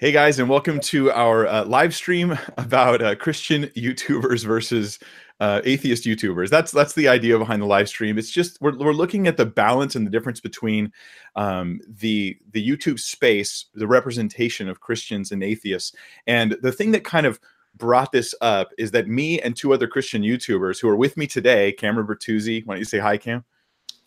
[0.00, 4.98] Hey guys, and welcome to our uh, live stream about uh, Christian YouTubers versus
[5.40, 6.48] uh, atheist YouTubers.
[6.48, 8.16] That's that's the idea behind the live stream.
[8.16, 10.90] It's just we're, we're looking at the balance and the difference between
[11.36, 15.94] um, the the YouTube space, the representation of Christians and atheists,
[16.26, 17.38] and the thing that kind of
[17.76, 21.26] brought this up is that me and two other Christian YouTubers who are with me
[21.26, 22.64] today, Cameron Bertuzzi.
[22.64, 23.44] Why don't you say hi, Cam?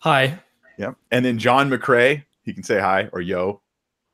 [0.00, 0.40] Hi.
[0.76, 2.24] Yeah, and then John McCrae.
[2.42, 3.62] He can say hi or yo.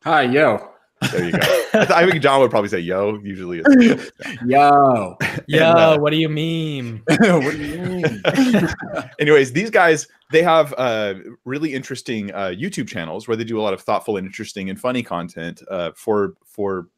[0.05, 0.70] Hi, yo.
[1.13, 1.39] There you go.
[1.73, 4.13] I, think John would probably say "yo." Usually, it's
[4.47, 5.17] yo.
[5.49, 7.03] Yo, uh, what do you mean?
[7.07, 8.23] what do you mean?
[9.19, 11.15] anyways, these guys they have uh,
[11.45, 14.79] really interesting uh, YouTube channels where they do a lot of thoughtful and interesting and
[14.79, 16.89] funny content uh, for for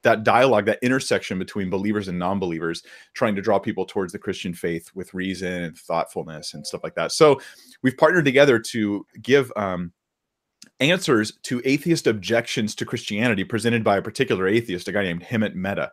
[0.00, 2.82] that dialogue, that intersection between believers and non-believers,
[3.14, 6.94] trying to draw people towards the Christian faith with reason and thoughtfulness and stuff like
[6.96, 7.12] that.
[7.12, 7.40] So,
[7.82, 9.52] we've partnered together to give.
[9.56, 9.92] Um,
[10.82, 15.54] answers to atheist objections to Christianity presented by a particular atheist, a guy named Hemant
[15.54, 15.92] Mehta.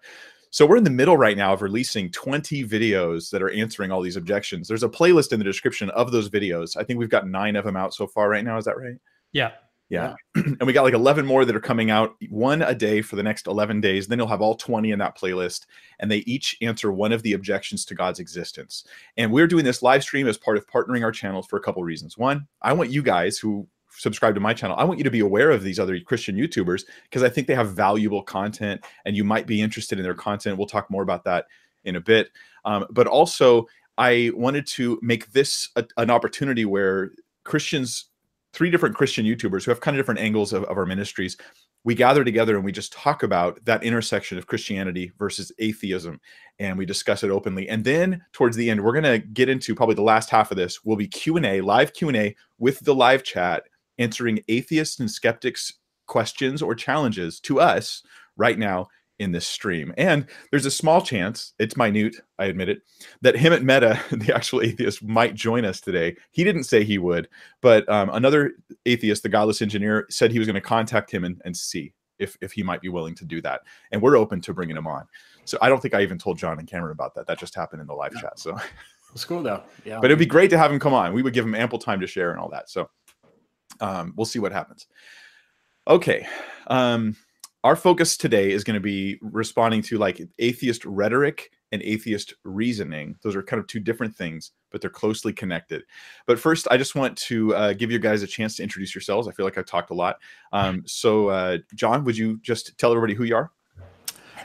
[0.52, 4.02] So we're in the middle right now of releasing 20 videos that are answering all
[4.02, 4.68] these objections.
[4.68, 6.76] There's a playlist in the description of those videos.
[6.76, 8.58] I think we've got nine of them out so far right now.
[8.58, 8.96] Is that right?
[9.32, 9.52] Yeah.
[9.90, 10.16] Yeah.
[10.36, 10.44] yeah.
[10.46, 13.24] and we got like 11 more that are coming out, one a day for the
[13.24, 14.08] next 11 days.
[14.08, 15.66] Then you'll have all 20 in that playlist,
[16.00, 18.86] and they each answer one of the objections to God's existence.
[19.18, 21.84] And we're doing this live stream as part of partnering our channels for a couple
[21.84, 22.18] reasons.
[22.18, 23.68] One, I want you guys who
[24.00, 26.84] subscribe to my channel, I want you to be aware of these other Christian YouTubers
[27.04, 30.58] because I think they have valuable content and you might be interested in their content.
[30.58, 31.46] We'll talk more about that
[31.84, 32.30] in a bit.
[32.66, 37.12] Um, but also, I wanted to make this a, an opportunity where
[37.44, 38.06] Christians,
[38.54, 41.36] three different Christian YouTubers who have kind of different angles of, of our ministries,
[41.84, 46.20] we gather together and we just talk about that intersection of Christianity versus atheism
[46.60, 47.68] and we discuss it openly.
[47.70, 50.58] And then towards the end, we're going to get into probably the last half of
[50.58, 53.64] this will be Q&A, live Q&A with the live chat
[54.00, 55.74] answering atheists and skeptics
[56.08, 58.02] questions or challenges to us
[58.36, 58.88] right now
[59.20, 59.94] in this stream.
[59.98, 62.82] And there's a small chance, it's minute, I admit it,
[63.22, 66.16] that Hemant Mehta, the actual atheist, might join us today.
[66.32, 67.28] He didn't say he would,
[67.62, 68.54] but um, another
[68.86, 72.38] atheist, the godless engineer, said he was going to contact him and, and see if,
[72.42, 73.62] if he might be willing to do that.
[73.92, 75.06] And we're open to bringing him on.
[75.46, 77.28] So I don't think I even told John and Cameron about that.
[77.28, 78.22] That just happened in the live yeah.
[78.22, 78.40] chat.
[78.40, 78.58] So
[79.14, 79.64] it's cool though.
[79.84, 80.00] Yeah.
[80.00, 81.14] But it'd be great to have him come on.
[81.14, 82.70] We would give him ample time to share and all that.
[82.70, 82.90] So
[83.80, 84.88] um, we'll see what happens.
[85.88, 86.28] Okay.
[86.68, 87.16] Um,
[87.64, 93.18] our focus today is going to be responding to like atheist rhetoric and atheist reasoning.
[93.22, 95.84] Those are kind of two different things, but they're closely connected.
[96.26, 99.28] But first, I just want to uh, give you guys a chance to introduce yourselves.
[99.28, 100.18] I feel like I've talked a lot.
[100.54, 103.52] Um, so, uh, John, would you just tell everybody who you are?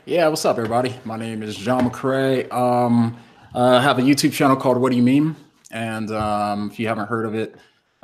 [0.07, 0.95] Yeah, what's up, everybody?
[1.05, 2.53] My name is John McCrae.
[2.53, 3.17] Um,
[3.55, 5.37] I have a YouTube channel called What Do You Mean?
[5.71, 7.55] And um, if you haven't heard of it,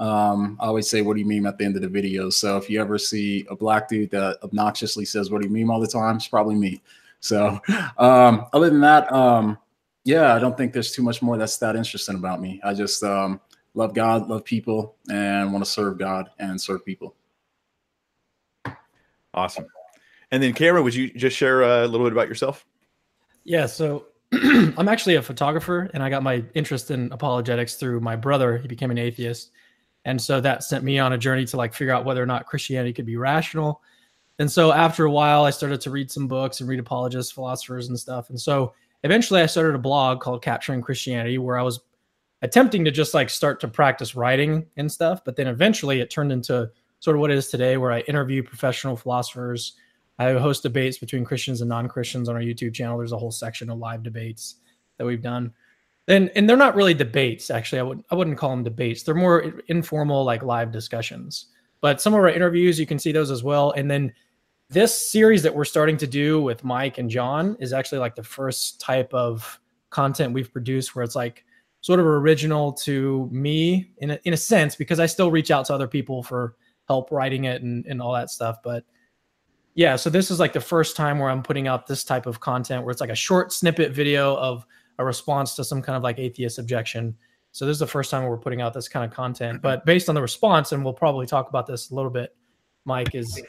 [0.00, 2.30] um, I always say, "What do you mean?" at the end of the video.
[2.30, 5.68] So if you ever see a black dude that obnoxiously says, "What do you mean?"
[5.68, 6.80] all the time, it's probably me.
[7.20, 7.60] So
[7.98, 9.58] um, other than that, um,
[10.04, 12.60] yeah, I don't think there's too much more that's that interesting about me.
[12.64, 13.42] I just um,
[13.74, 17.14] love God, love people, and want to serve God and serve people.
[19.34, 19.66] Awesome.
[20.30, 22.64] And then, Cameron, would you just share a little bit about yourself?
[23.44, 23.66] Yeah.
[23.66, 28.56] So I'm actually a photographer, and I got my interest in apologetics through my brother.
[28.56, 29.50] He became an atheist
[30.04, 32.46] and so that sent me on a journey to like figure out whether or not
[32.46, 33.82] Christianity could be rational.
[34.38, 37.88] And so after a while, I started to read some books and read apologists, philosophers,
[37.88, 38.30] and stuff.
[38.30, 38.72] And so
[39.04, 41.80] eventually I started a blog called Capturing Christianity where I was
[42.42, 45.22] attempting to just like start to practice writing and stuff.
[45.24, 48.42] But then eventually it turned into sort of what it is today, where I interview
[48.42, 49.74] professional philosophers.
[50.18, 52.96] I host debates between Christians and non Christians on our YouTube channel.
[52.96, 54.56] There's a whole section of live debates
[54.96, 55.52] that we've done
[56.10, 57.80] and and they're not really debates actually.
[57.80, 59.02] I would i wouldn't call them debates.
[59.02, 61.46] They're more informal like live discussions.
[61.80, 63.72] But some of our interviews you can see those as well.
[63.72, 64.12] And then
[64.70, 68.22] this series that we're starting to do with mike and john is actually like the
[68.22, 69.58] first type of
[69.90, 71.44] content we've produced where it's like
[71.80, 75.66] sort of original to me in a, in a sense because i still reach out
[75.66, 76.54] to other people for
[76.86, 78.58] help writing it and, and all that stuff.
[78.62, 78.84] But
[79.74, 82.40] yeah so this is like the first time where i'm putting out this type of
[82.40, 84.66] content where it's like a short snippet video of
[85.00, 87.16] a response to some kind of like atheist objection.
[87.52, 89.54] So this is the first time we're putting out this kind of content.
[89.54, 89.62] Mm-hmm.
[89.62, 92.36] But based on the response, and we'll probably talk about this a little bit,
[92.84, 93.42] Mike, is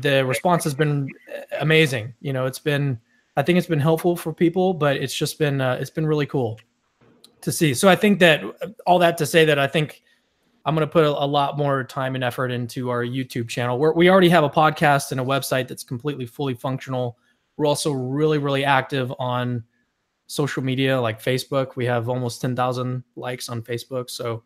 [0.00, 1.08] the response has been
[1.60, 2.14] amazing.
[2.20, 3.00] You know, it's been
[3.36, 6.26] I think it's been helpful for people, but it's just been uh, it's been really
[6.26, 6.60] cool
[7.40, 7.74] to see.
[7.74, 8.42] So I think that
[8.86, 10.02] all that to say that I think
[10.64, 13.78] I'm going to put a, a, lot more time and effort into our YouTube channel.
[13.78, 17.16] Where we already have a podcast and a website that's completely fully functional.
[17.56, 19.64] We're also really really active on
[20.32, 21.76] social media like Facebook.
[21.76, 24.08] We have almost 10,000 likes on Facebook.
[24.08, 24.42] So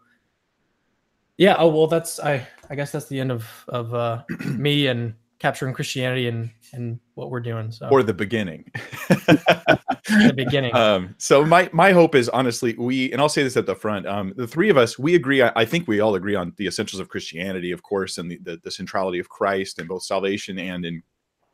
[1.39, 5.15] yeah, oh well that's I I guess that's the end of of uh me and
[5.39, 7.71] capturing Christianity and and what we're doing.
[7.71, 8.65] So or the beginning.
[9.09, 10.75] the beginning.
[10.75, 14.09] Um, so my my hope is honestly we and I'll say this at the front.
[14.09, 15.43] Um, the three of us we agree.
[15.43, 18.39] I, I think we all agree on the essentials of Christianity, of course, and the,
[18.39, 21.03] the, the centrality of Christ and both salvation and in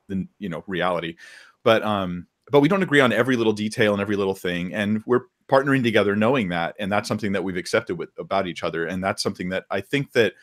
[0.08, 1.16] the you know reality.
[1.64, 5.02] But um, but we don't agree on every little detail and every little thing, and
[5.06, 8.86] we're partnering together knowing that, and that's something that we've accepted with about each other,
[8.86, 10.34] and that's something that I think that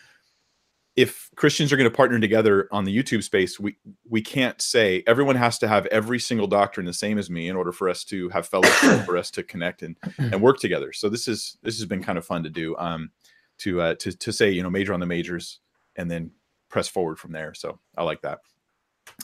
[0.96, 3.78] if Christians are going to partner together on the YouTube space, we
[4.10, 7.56] we can't say everyone has to have every single doctrine the same as me in
[7.56, 10.92] order for us to have fellowship, for us to connect and and work together.
[10.92, 12.76] So this is this has been kind of fun to do.
[12.78, 13.12] Um,
[13.60, 15.60] to uh, to to say you know major on the majors
[15.96, 16.32] and then
[16.70, 17.54] press forward from there.
[17.54, 18.40] So I like that.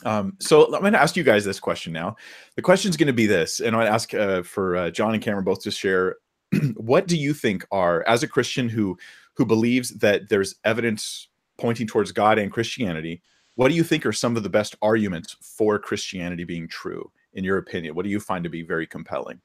[0.04, 2.16] Um, so I'm going to ask you guys this question now.
[2.54, 5.22] The question is going to be this, and I ask uh, for uh, John and
[5.22, 6.16] Cameron both to share.
[6.76, 8.96] what do you think are, as a Christian who
[9.34, 11.28] who believes that there's evidence
[11.58, 13.22] pointing towards God and Christianity,
[13.56, 17.44] what do you think are some of the best arguments for Christianity being true, in
[17.44, 17.94] your opinion?
[17.94, 19.40] What do you find to be very compelling?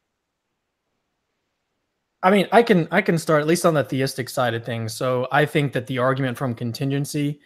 [2.24, 4.94] I mean, I can I can start at least on the theistic side of things.
[4.94, 7.40] So I think that the argument from contingency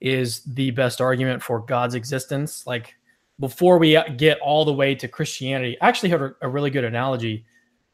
[0.00, 2.66] is the best argument for God's existence.
[2.66, 2.94] Like
[3.38, 7.44] before we get all the way to Christianity, I actually heard a really good analogy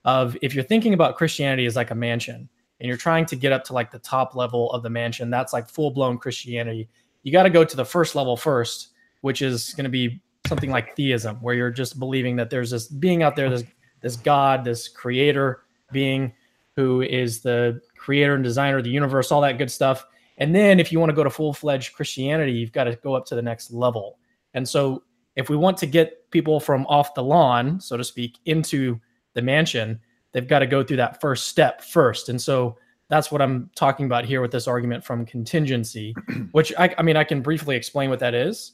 [0.04, 2.48] of if you're thinking about Christianity as like a mansion,
[2.78, 5.52] and you're trying to get up to like the top level of the mansion, that's
[5.52, 6.88] like full blown Christianity.
[7.22, 8.90] You got to go to the first level first,
[9.22, 12.86] which is going to be something like theism, where you're just believing that there's this
[12.86, 13.64] being out there, this
[14.02, 16.32] this God, this creator being
[16.76, 20.06] who is the creator and designer of the universe, all that good stuff.
[20.38, 23.14] And then if you want to go to full fledged Christianity, you've got to go
[23.14, 24.18] up to the next level.
[24.54, 25.02] And so
[25.34, 29.00] if we want to get people from off the lawn, so to speak, into
[29.34, 30.00] the mansion,
[30.32, 32.28] they've got to go through that first step first.
[32.28, 32.76] And so
[33.08, 36.14] that's what I'm talking about here with this argument from contingency,
[36.52, 38.72] which I, I mean, I can briefly explain what that is.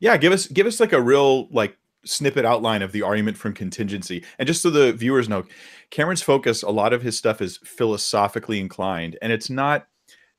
[0.00, 3.52] Yeah, give us give us like a real like snippet outline of the argument from
[3.52, 4.24] contingency.
[4.38, 5.44] And just so the viewers know,
[5.90, 9.86] Cameron's focus, a lot of his stuff is philosophically inclined, and it's not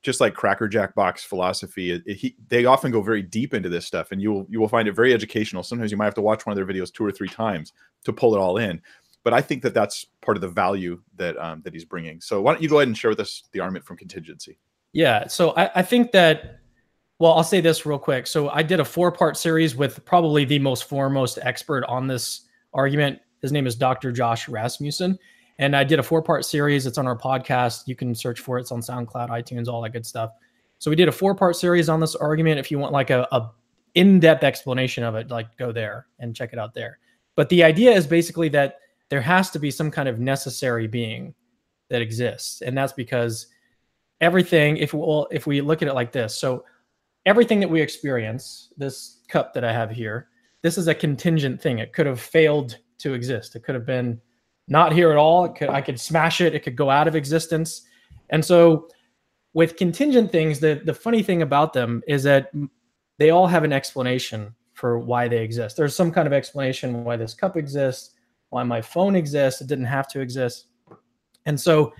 [0.02, 1.90] just like crackerjack box philosophy.
[1.90, 4.60] It, it, he, they often go very deep into this stuff, and you will you
[4.60, 5.62] will find it very educational.
[5.62, 7.72] Sometimes you might have to watch one of their videos two or three times
[8.04, 8.80] to pull it all in
[9.28, 12.18] but I think that that's part of the value that um, that he's bringing.
[12.18, 14.58] So why don't you go ahead and share with us the argument from contingency?
[14.92, 16.60] Yeah, so I, I think that.
[17.18, 18.26] Well, I'll say this real quick.
[18.26, 23.18] So I did a four-part series with probably the most foremost expert on this argument.
[23.42, 24.12] His name is Dr.
[24.12, 25.18] Josh Rasmussen,
[25.58, 26.86] and I did a four-part series.
[26.86, 27.86] It's on our podcast.
[27.86, 28.62] You can search for it.
[28.62, 30.30] It's on SoundCloud, iTunes, all that good stuff.
[30.78, 32.60] So we did a four-part series on this argument.
[32.60, 33.50] If you want like a, a
[33.94, 36.98] in-depth explanation of it, like go there and check it out there.
[37.34, 38.78] But the idea is basically that
[39.08, 41.34] there has to be some kind of necessary being
[41.88, 43.46] that exists and that's because
[44.20, 46.64] everything if we if we look at it like this so
[47.26, 50.28] everything that we experience this cup that i have here
[50.62, 54.20] this is a contingent thing it could have failed to exist it could have been
[54.68, 57.82] not here at all could, i could smash it it could go out of existence
[58.30, 58.88] and so
[59.54, 62.52] with contingent things the the funny thing about them is that
[63.18, 67.16] they all have an explanation for why they exist there's some kind of explanation why
[67.16, 68.14] this cup exists
[68.50, 69.60] why my phone exists.
[69.60, 70.66] It didn't have to exist.
[71.46, 71.92] And so,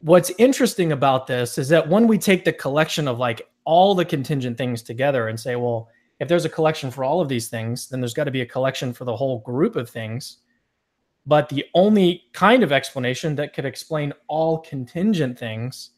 [0.00, 4.04] what's interesting about this is that when we take the collection of like all the
[4.04, 5.88] contingent things together and say, well,
[6.20, 8.46] if there's a collection for all of these things, then there's got to be a
[8.46, 10.38] collection for the whole group of things.
[11.28, 15.90] But the only kind of explanation that could explain all contingent things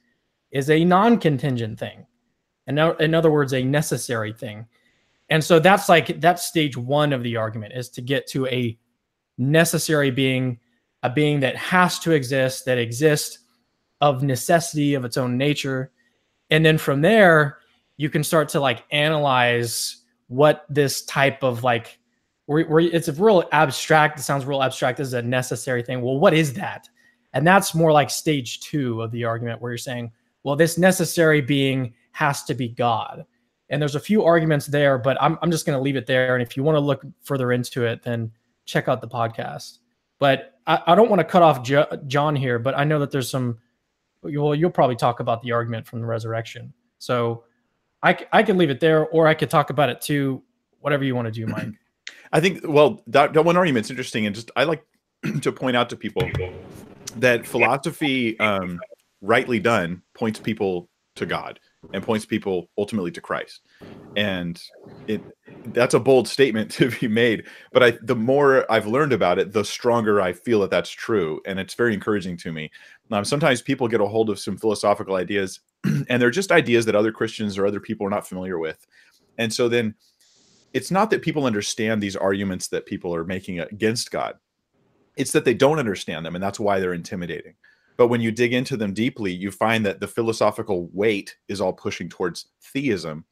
[0.50, 2.04] is a non contingent thing.
[2.66, 4.66] And in other words, a necessary thing.
[5.28, 8.76] And so that's like that's stage one of the argument is to get to a
[9.38, 10.58] necessary being,
[11.04, 13.38] a being that has to exist, that exists
[14.00, 15.92] of necessity of its own nature.
[16.50, 17.58] And then from there,
[17.98, 21.99] you can start to like analyze what this type of like,
[22.50, 24.98] where it's a real abstract, it sounds real abstract.
[24.98, 26.02] This is a necessary thing.
[26.02, 26.88] Well, what is that?
[27.32, 30.10] And that's more like stage two of the argument where you're saying,
[30.42, 33.24] well, this necessary being has to be God.
[33.68, 36.34] And there's a few arguments there, but I'm, I'm just going to leave it there.
[36.34, 38.32] And if you want to look further into it, then
[38.64, 39.78] check out the podcast.
[40.18, 43.12] But I, I don't want to cut off jo- John here, but I know that
[43.12, 43.58] there's some.
[44.22, 46.74] Well, you'll probably talk about the argument from the resurrection.
[46.98, 47.44] So
[48.02, 50.42] I, I could leave it there, or I could talk about it too.
[50.80, 51.68] Whatever you want to do, Mike.
[52.32, 52.60] I think.
[52.66, 54.84] Well, that, that one argument's interesting, and just I like
[55.42, 56.28] to point out to people
[57.16, 58.80] that philosophy, um,
[59.20, 61.60] rightly done, points people to God
[61.92, 63.60] and points people ultimately to Christ.
[64.16, 64.60] And
[65.06, 65.22] it
[65.66, 69.52] that's a bold statement to be made, but I the more I've learned about it,
[69.52, 72.70] the stronger I feel that that's true, and it's very encouraging to me.
[73.10, 76.94] Um, sometimes people get a hold of some philosophical ideas, and they're just ideas that
[76.94, 78.86] other Christians or other people are not familiar with,
[79.38, 79.94] And so then
[80.72, 84.36] it's not that people understand these arguments that people are making against God.
[85.16, 87.54] It's that they don't understand them and that's why they're intimidating.
[87.96, 91.72] But when you dig into them deeply, you find that the philosophical weight is all
[91.72, 93.24] pushing towards theism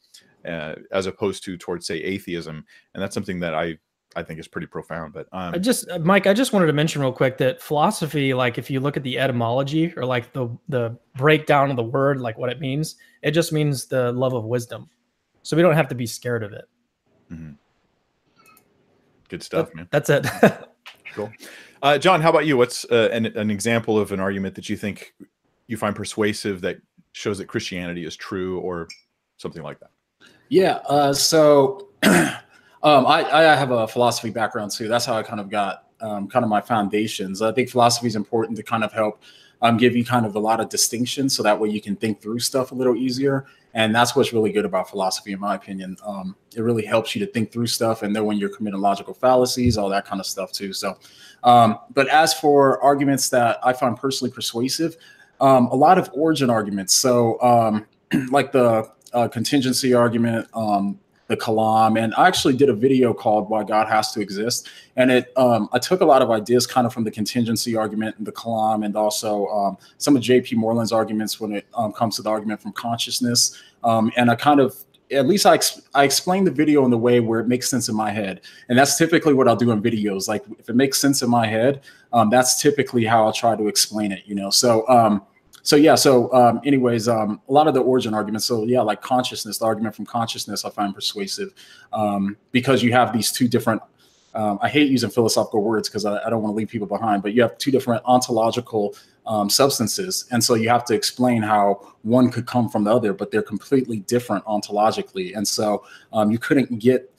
[0.47, 2.65] uh, as opposed to towards say atheism
[2.95, 3.79] and that's something that I
[4.17, 5.13] I think is pretty profound.
[5.13, 8.35] But um, I just, uh, Mike, I just wanted to mention real quick that philosophy,
[8.35, 12.21] like if you look at the etymology or like the the breakdown of the word,
[12.21, 14.89] like what it means, it just means the love of wisdom.
[15.43, 16.65] So we don't have to be scared of it.
[17.33, 17.53] Mm-hmm.
[19.29, 19.89] Good stuff, that, man.
[19.91, 20.27] That's it.
[21.15, 21.31] cool.
[21.83, 22.57] Uh, John, how about you?
[22.57, 25.15] What's uh, an, an example of an argument that you think
[25.67, 26.79] you find persuasive that
[27.13, 28.89] shows that Christianity is true or
[29.37, 29.91] something like that?
[30.49, 30.77] Yeah.
[30.89, 31.91] Uh, so
[32.83, 34.89] Um, I, I have a philosophy background too.
[34.89, 37.43] That's how I kind of got um, kind of my foundations.
[37.43, 39.23] I think philosophy is important to kind of help
[39.63, 42.21] um, give you kind of a lot of distinction so that way you can think
[42.21, 43.47] through stuff a little easier.
[43.75, 45.97] And that's what's really good about philosophy, in my opinion.
[46.05, 49.15] Um, it really helps you to think through stuff and know when you're committing logical
[49.15, 50.73] fallacies, all that kind of stuff too.
[50.73, 50.99] So,
[51.45, 54.97] um, but as for arguments that I find personally persuasive,
[55.41, 56.95] um, a lot of origin arguments.
[56.95, 57.87] So, um,
[58.31, 62.03] like the uh, contingency argument, um, the Kalam.
[62.03, 64.69] And I actually did a video called Why God Has to Exist.
[64.97, 68.17] And it um, I took a lot of ideas kind of from the contingency argument
[68.19, 70.57] and the Kalam and also um, some of J.P.
[70.57, 73.63] Moreland's arguments when it um, comes to the argument from consciousness.
[73.85, 74.75] Um, and I kind of
[75.11, 77.89] at least I, ex- I explain the video in the way where it makes sense
[77.89, 78.43] in my head.
[78.69, 80.29] And that's typically what I'll do in videos.
[80.29, 81.83] Like if it makes sense in my head,
[82.13, 84.51] um, that's typically how I'll try to explain it, you know?
[84.51, 85.23] So, um,
[85.69, 89.03] so yeah so um, anyways um, a lot of the origin arguments so yeah like
[89.03, 91.53] consciousness the argument from consciousness i find persuasive
[91.93, 93.83] um, because you have these two different
[94.35, 97.23] um, i hate using philosophical words because I, I, don't want to leave people behind
[97.23, 98.97] but you have two different ontological
[99.27, 103.13] um, substances and so you have to explain how one could come from the other
[103.13, 105.85] but they're completely different ontologically and so
[106.15, 107.13] um, you couldn't get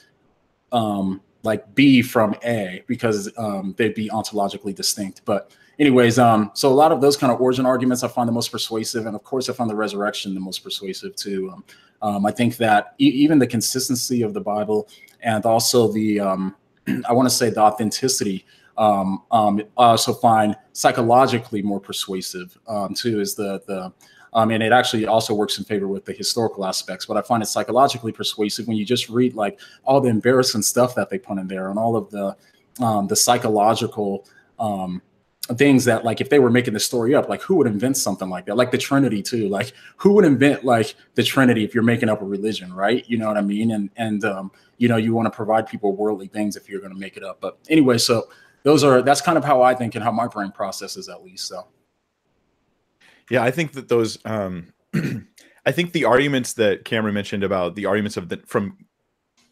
[1.44, 3.32] like b from a because
[3.78, 7.66] they'd be ontologically distinct but anyways, um, so a lot of those kind of origin
[7.66, 10.60] arguments I find the most persuasive, and of course I find the resurrection the most
[10.60, 11.52] persuasive too.
[11.52, 11.64] Um,
[12.02, 14.88] um, I think that e- even the consistency of the Bible
[15.22, 16.56] and also the um,
[17.08, 18.46] I want to say the authenticity.
[18.78, 23.20] Um, um, I also find psychologically more persuasive um, too.
[23.20, 23.92] Is the the
[24.34, 27.06] um, and it actually also works in favor with the historical aspects.
[27.06, 30.96] But I find it psychologically persuasive when you just read like all the embarrassing stuff
[30.96, 32.36] that they put in there and all of the
[32.80, 34.26] um, the psychological
[34.60, 35.02] um,
[35.58, 38.30] things that like if they were making the story up like who would invent something
[38.30, 38.56] like that?
[38.56, 39.50] Like the trinity too.
[39.50, 43.04] Like who would invent like the trinity if you're making up a religion right?
[43.08, 43.72] You know what i mean?
[43.72, 46.94] And and um you know you want to provide people worldly things if you're going
[46.94, 47.42] to make it up.
[47.42, 48.28] But anyway so
[48.64, 51.48] those are that's kind of how i think and how my brain processes at least
[51.48, 51.68] so.
[53.30, 54.74] Yeah i think that those um
[55.66, 58.78] i think the arguments that cameron mentioned about the arguments of the from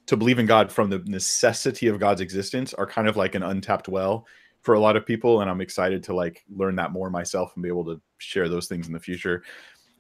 [0.08, 3.44] to believe in god from the necessity of god's existence are kind of like an
[3.44, 4.26] untapped well
[4.68, 7.64] for a lot of people and i'm excited to like learn that more myself and
[7.64, 9.44] be able to share those things in the future.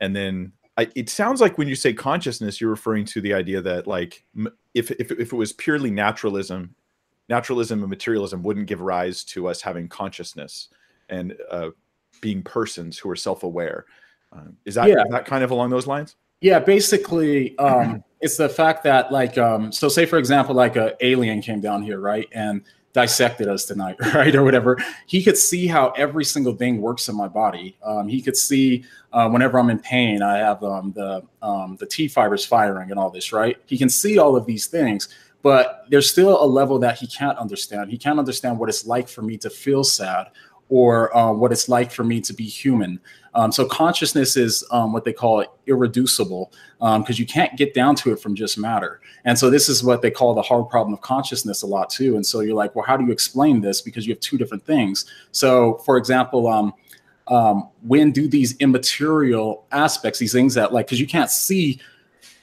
[0.01, 3.61] And then I, it sounds like when you say consciousness you're referring to the idea
[3.61, 4.25] that like
[4.73, 6.75] if, if, if it was purely naturalism
[7.29, 10.67] naturalism and materialism wouldn't give rise to us having consciousness
[11.07, 11.69] and uh,
[12.19, 13.85] being persons who are self-aware.
[14.33, 15.03] Uh, is that yeah.
[15.03, 16.17] is that kind of along those lines?
[16.41, 20.93] Yeah basically um, it's the fact that like um, so say for example like a
[20.99, 22.27] alien came down here right?
[22.33, 22.63] And
[22.97, 24.75] dissected us tonight, right, or whatever,
[25.05, 27.77] he could see how every single thing works in my body.
[27.83, 31.87] Um, he could see uh, whenever I'm in pain, I have um, the um, the
[31.87, 33.55] C fibers firing and all this, right?
[33.67, 35.09] He can see all of these things,
[35.43, 37.91] but there's still a level that he can't understand.
[37.91, 40.31] He can't understand what it's like for me to feel sad
[40.69, 42.99] or uh, what it's like for me to be human.
[43.33, 47.95] Um, so consciousness is um, what they call irreducible because um, you can't get down
[47.95, 48.99] to it from just matter.
[49.25, 52.15] And so this is what they call the hard problem of consciousness a lot too.
[52.15, 53.79] And so you're like, well, how do you explain this?
[53.81, 55.05] Because you have two different things.
[55.31, 56.73] So for example, um,
[57.27, 61.79] um, when do these immaterial aspects, these things that like, because you can't see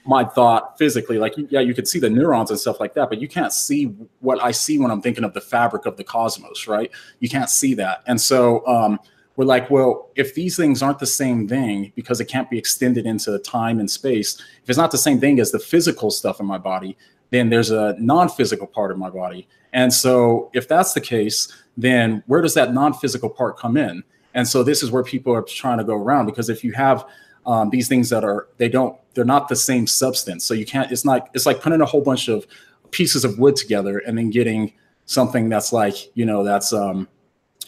[0.05, 1.19] my thought physically.
[1.19, 3.87] Like, yeah, you could see the neurons and stuff like that, but you can't see
[4.21, 6.91] what I see when I'm thinking of the fabric of the cosmos, right?
[7.21, 8.03] You can't see that.
[8.07, 9.01] And so um,
[9.37, 13.07] we're like, well, if these things aren't the same thing because it can't be extended
[13.07, 16.47] into time and space, if it's not the same thing as the physical stuff in
[16.47, 16.97] my body,
[17.31, 19.49] then there's a non physical part of my body.
[19.73, 24.05] And so if that's the case, then where does that non physical part come in?
[24.35, 27.07] And so this is where people are trying to go around because if you have
[27.47, 30.91] um, these things that are they don't they're not the same substance so you can't
[30.91, 32.47] it's not it's like putting a whole bunch of
[32.91, 34.73] pieces of wood together and then getting
[35.07, 37.09] something that's like you know that's um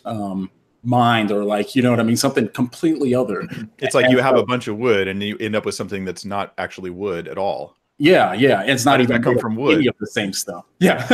[0.04, 0.50] um
[0.82, 3.42] mind or like you know what i mean something completely other
[3.78, 6.24] it's like you have a bunch of wood and you end up with something that's
[6.24, 8.62] not actually wood at all Yeah, yeah.
[8.62, 9.78] It's not even come from wood.
[9.78, 10.66] Any of the same stuff.
[10.78, 11.06] Yeah,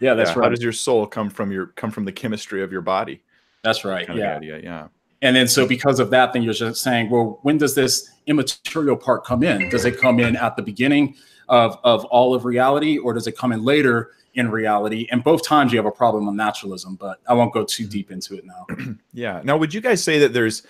[0.00, 0.14] yeah.
[0.14, 0.44] That's yeah, right.
[0.44, 3.22] How does your soul come from your come from the chemistry of your body?
[3.64, 4.06] That's right.
[4.06, 4.36] Kind yeah.
[4.36, 4.88] idea, yeah.
[5.22, 8.96] And then so because of that, then you're just saying, well, when does this immaterial
[8.96, 9.68] part come in?
[9.68, 11.16] Does it come in at the beginning
[11.48, 15.08] of, of all of reality, or does it come in later in reality?
[15.10, 18.10] And both times you have a problem with naturalism, but I won't go too deep
[18.10, 18.66] into it now.
[19.12, 19.40] yeah.
[19.42, 20.62] Now, would you guys say that there's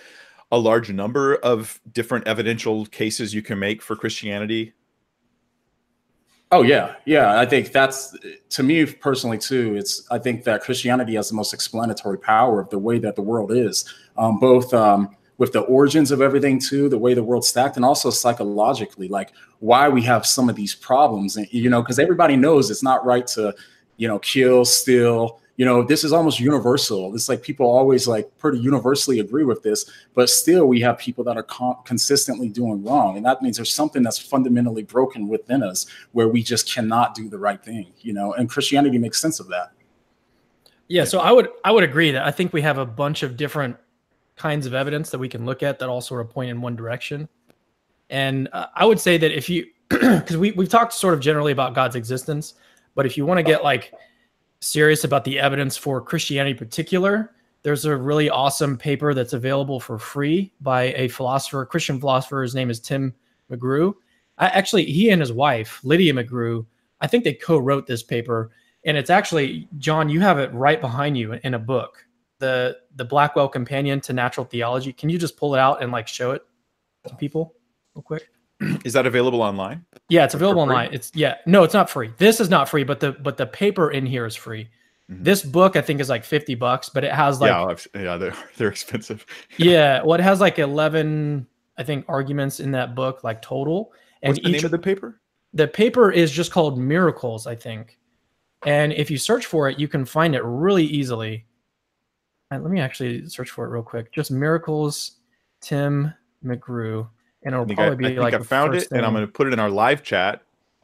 [0.51, 4.73] a large number of different evidential cases you can make for Christianity?
[6.51, 7.39] Oh yeah, yeah.
[7.39, 8.17] I think that's
[8.49, 9.75] to me personally too.
[9.75, 13.21] It's I think that Christianity has the most explanatory power of the way that the
[13.21, 13.85] world is,
[14.19, 17.85] um, both um, with the origins of everything too, the way the world stacked, and
[17.85, 21.37] also psychologically, like why we have some of these problems.
[21.37, 23.55] And you know, because everybody knows it's not right to,
[23.97, 28.25] you know, kill, steal, you know this is almost universal it's like people always like
[28.37, 32.81] pretty universally agree with this but still we have people that are con- consistently doing
[32.81, 37.13] wrong and that means there's something that's fundamentally broken within us where we just cannot
[37.13, 39.73] do the right thing you know and christianity makes sense of that
[40.87, 43.35] yeah so i would i would agree that i think we have a bunch of
[43.35, 43.75] different
[44.39, 46.75] kinds of evidence that we can look at that all sort of point in one
[46.75, 47.29] direction
[48.09, 51.51] and uh, i would say that if you because we, we've talked sort of generally
[51.51, 52.55] about god's existence
[52.95, 53.93] but if you want to get like
[54.59, 59.79] serious about the evidence for Christianity in particular, there's a really awesome paper that's available
[59.79, 62.41] for free by a philosopher, Christian philosopher.
[62.41, 63.13] His name is Tim
[63.51, 63.93] McGrew.
[64.37, 66.65] I, actually, he and his wife, Lydia McGrew,
[67.01, 68.51] I think they co-wrote this paper,
[68.85, 70.09] and it's actually John.
[70.09, 72.05] You have it right behind you in a book,
[72.39, 74.91] the the Blackwell Companion to Natural Theology.
[74.91, 76.41] Can you just pull it out and like show it
[77.07, 77.55] to people
[77.95, 78.29] real quick?
[78.83, 79.85] Is that available online?
[80.09, 80.93] Yeah, it's available online.
[80.93, 82.11] It's yeah, no, it's not free.
[82.17, 84.69] This is not free, but the but the paper in here is free.
[85.09, 85.23] Mm-hmm.
[85.23, 88.35] This book I think is like 50 bucks, but it has like Yeah, yeah, they're
[88.57, 89.25] they're expensive.
[89.57, 93.93] yeah, well it has like 11 I think arguments in that book like total.
[94.21, 95.21] And What's the name of the paper?
[95.53, 97.97] The paper is just called Miracles, I think.
[98.65, 101.45] And if you search for it, you can find it really easily.
[102.51, 104.11] And let me actually search for it real quick.
[104.11, 105.17] Just Miracles
[105.61, 107.07] Tim McGrew
[107.43, 108.97] and it'll probably I, be I like I found it, thing.
[108.97, 110.43] and I'm going to put it in our live chat.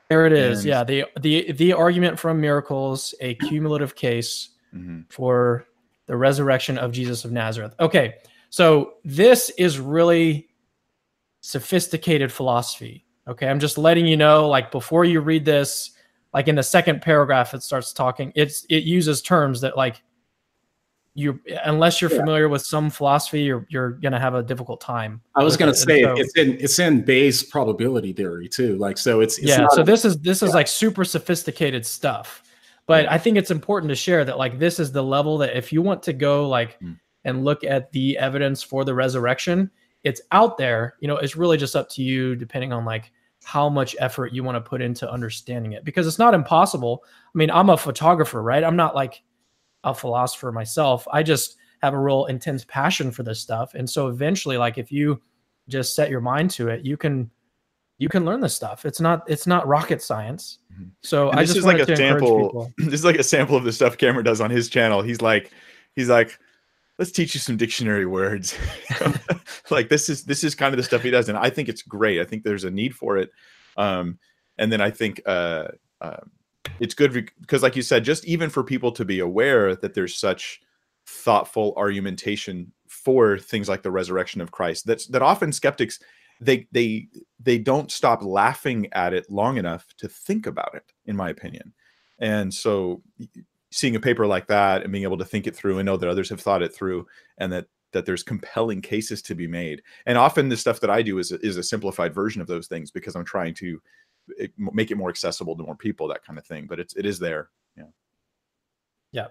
[0.09, 0.59] There it is.
[0.59, 0.67] And...
[0.67, 5.01] Yeah, the the the argument from miracles, a cumulative case mm-hmm.
[5.09, 5.65] for
[6.05, 7.73] the resurrection of Jesus of Nazareth.
[7.79, 8.15] Okay,
[8.49, 10.47] so this is really
[11.41, 13.05] sophisticated philosophy.
[13.27, 15.91] Okay, I'm just letting you know, like before you read this,
[16.33, 18.31] like in the second paragraph, it starts talking.
[18.35, 20.03] It's it uses terms that like
[21.15, 22.17] you unless you're yeah.
[22.17, 25.21] familiar with some philosophy, you're you're gonna have a difficult time.
[25.35, 25.75] I was gonna it.
[25.75, 28.77] say so, it's in it's in Bayes probability theory too.
[28.77, 29.65] Like so, it's, it's yeah.
[29.71, 32.43] So this is this is like super sophisticated stuff.
[32.87, 33.11] But.
[33.11, 35.81] I think it's important to share that like this is the level that if you
[35.81, 36.99] want to go like mm.
[37.23, 39.71] and look at the evidence for the resurrection,
[40.03, 40.95] it's out there.
[40.99, 43.11] You know, it's really just up to you depending on like
[43.43, 47.03] how much effort you want to put into understanding it because it's not impossible.
[47.05, 48.63] I mean, I'm a photographer, right?
[48.63, 49.23] I'm not like
[49.85, 51.07] a philosopher myself.
[51.11, 53.73] I just have a real intense passion for this stuff.
[53.75, 55.21] And so eventually, like if you
[55.69, 57.31] just set your mind to it, you can
[57.97, 58.85] you can learn this stuff.
[58.85, 60.59] It's not it's not rocket science.
[60.73, 60.89] Mm-hmm.
[61.01, 62.73] So and I this just is like a sample.
[62.77, 65.01] This is like a sample of the stuff Cameron does on his channel.
[65.01, 65.51] He's like,
[65.95, 66.37] he's like,
[66.97, 68.57] let's teach you some dictionary words.
[69.69, 71.81] like this is this is kind of the stuff he does, and I think it's
[71.81, 72.19] great.
[72.19, 73.29] I think there's a need for it.
[73.77, 74.19] Um,
[74.57, 75.69] and then I think uh,
[76.01, 76.21] uh,
[76.79, 80.17] it's good because like you said just even for people to be aware that there's
[80.17, 80.61] such
[81.05, 85.99] thoughtful argumentation for things like the resurrection of christ that's that often skeptics
[86.41, 87.07] they they
[87.39, 91.73] they don't stop laughing at it long enough to think about it in my opinion.
[92.19, 93.01] And so
[93.71, 96.09] seeing a paper like that and being able to think it through and know that
[96.09, 97.05] others have thought it through
[97.37, 99.81] and that that there's compelling cases to be made.
[100.05, 102.91] And often the stuff that i do is is a simplified version of those things
[102.91, 103.81] because i'm trying to
[104.37, 106.67] it, make it more accessible to more people, that kind of thing.
[106.67, 107.49] But it's it is there.
[107.77, 107.83] Yeah.
[109.11, 109.27] Yeah.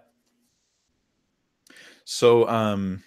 [2.05, 3.03] So, um,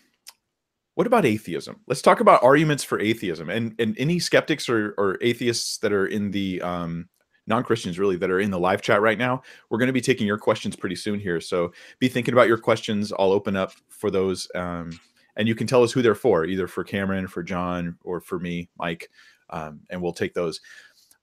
[0.95, 1.79] what about atheism?
[1.87, 6.07] Let's talk about arguments for atheism and and any skeptics or or atheists that are
[6.07, 7.07] in the um,
[7.45, 9.43] non-Christians really that are in the live chat right now.
[9.69, 12.57] We're going to be taking your questions pretty soon here, so be thinking about your
[12.57, 13.13] questions.
[13.17, 14.99] I'll open up for those, um,
[15.35, 18.39] and you can tell us who they're for, either for Cameron, for John, or for
[18.39, 19.09] me, Mike,
[19.51, 20.61] um, and we'll take those.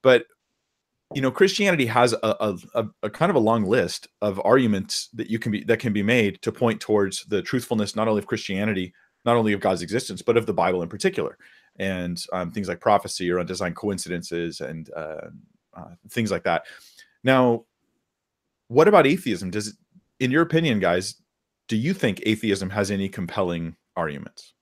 [0.03, 0.27] But
[1.14, 2.18] you know christianity has a,
[2.74, 5.92] a, a, kind of a long list of arguments that you can be that can
[5.92, 8.92] be made to point towards the truthfulness not only of christianity
[9.24, 11.38] not only of god's existence but of the bible in particular.
[11.77, 15.27] And um, things like prophecy or undesigned coincidences and uh,
[15.77, 16.66] uh, things like that.
[17.24, 17.64] Now
[18.68, 19.50] what about atheism?
[19.50, 19.74] Does it,
[20.20, 21.16] in your opinion guys
[21.66, 24.53] do you think atheism has any compelling arguments?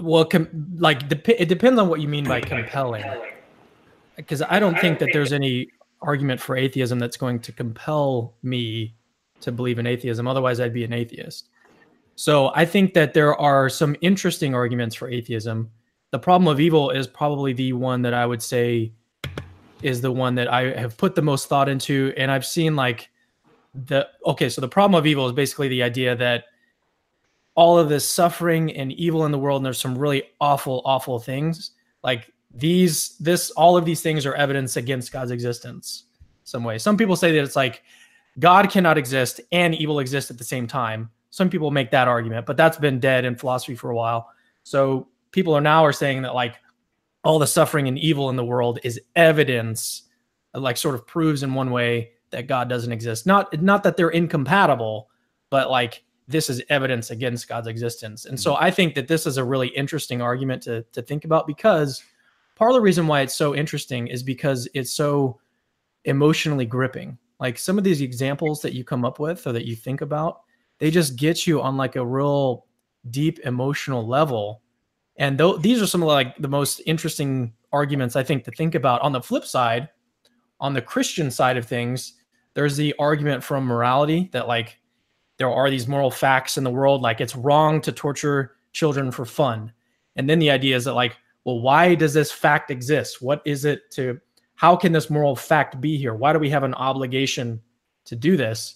[0.00, 3.04] Well com- like dep- it depends on what you mean by compelling
[4.16, 5.68] because I don't think that there's any
[6.02, 8.94] argument for atheism that's going to compel me
[9.40, 10.26] to believe in atheism.
[10.26, 11.48] Otherwise, I'd be an atheist.
[12.14, 15.70] So I think that there are some interesting arguments for atheism.
[16.10, 18.92] The problem of evil is probably the one that I would say
[19.82, 22.14] is the one that I have put the most thought into.
[22.16, 23.10] And I've seen like
[23.74, 26.44] the okay, so the problem of evil is basically the idea that
[27.54, 31.18] all of this suffering and evil in the world, and there's some really awful, awful
[31.18, 31.72] things.
[32.02, 36.04] Like these, this, all of these things are evidence against God's existence
[36.44, 36.78] some way.
[36.78, 37.82] Some people say that it's like
[38.38, 41.10] God cannot exist and evil exist at the same time.
[41.30, 44.30] Some people make that argument, but that's been dead in philosophy for a while.
[44.62, 46.56] So people are now are saying that like
[47.24, 50.04] all the suffering and evil in the world is evidence,
[50.54, 53.26] like sort of proves in one way that God doesn't exist.
[53.26, 55.10] Not not that they're incompatible,
[55.50, 58.24] but like this is evidence against God's existence.
[58.26, 58.64] And so mm-hmm.
[58.64, 62.02] I think that this is a really interesting argument to to think about because
[62.56, 65.38] part of the reason why it's so interesting is because it's so
[66.04, 67.16] emotionally gripping.
[67.38, 70.40] Like some of these examples that you come up with or that you think about,
[70.78, 72.66] they just get you on like a real
[73.10, 74.62] deep emotional level.
[75.16, 78.74] And th- these are some of like the most interesting arguments I think to think
[78.74, 79.02] about.
[79.02, 79.88] On the flip side,
[80.58, 82.14] on the Christian side of things,
[82.54, 84.78] there's the argument from morality that like
[85.36, 89.26] there are these moral facts in the world, like it's wrong to torture children for
[89.26, 89.72] fun.
[90.16, 93.22] And then the idea is that like, well, why does this fact exist?
[93.22, 94.20] What is it to
[94.56, 96.12] how can this moral fact be here?
[96.12, 97.60] Why do we have an obligation
[98.06, 98.74] to do this?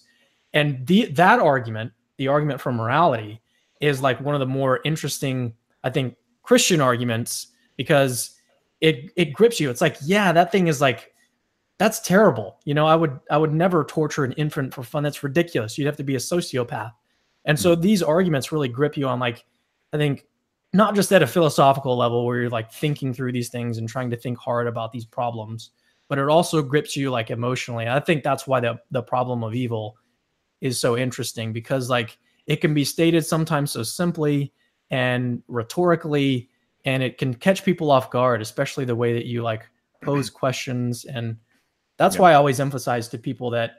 [0.53, 3.41] And the, that argument, the argument for morality,
[3.81, 5.53] is like one of the more interesting,
[5.83, 8.37] I think, Christian arguments because
[8.79, 9.69] it it grips you.
[9.69, 11.13] It's like, yeah, that thing is like
[11.77, 12.59] that's terrible.
[12.63, 15.03] You know, I would I would never torture an infant for fun.
[15.03, 15.77] That's ridiculous.
[15.77, 16.93] You'd have to be a sociopath.
[17.43, 17.81] And so hmm.
[17.81, 19.43] these arguments really grip you on like
[19.91, 20.25] I think
[20.73, 24.09] not just at a philosophical level where you're like thinking through these things and trying
[24.09, 25.71] to think hard about these problems,
[26.07, 27.87] but it also grips you like emotionally.
[27.87, 29.97] I think that's why the the problem of evil
[30.61, 34.53] is so interesting because like it can be stated sometimes so simply
[34.91, 36.49] and rhetorically
[36.85, 39.67] and it can catch people off guard, especially the way that you like
[40.01, 41.37] pose questions and
[41.97, 42.21] that's yeah.
[42.21, 43.71] why I always emphasize to people that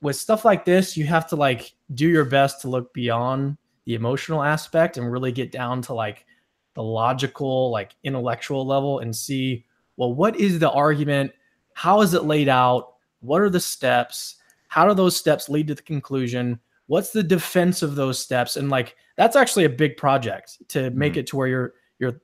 [0.00, 3.56] with stuff like this, you have to like do your best to look beyond
[3.88, 6.26] the emotional aspect and really get down to like
[6.74, 9.64] the logical, like intellectual level and see,
[9.96, 11.32] well, what is the argument?
[11.72, 12.96] How is it laid out?
[13.20, 14.36] What are the steps?
[14.68, 16.60] How do those steps lead to the conclusion?
[16.86, 18.58] What's the defense of those steps?
[18.58, 21.20] And like that's actually a big project to make mm-hmm.
[21.20, 22.20] it to where your your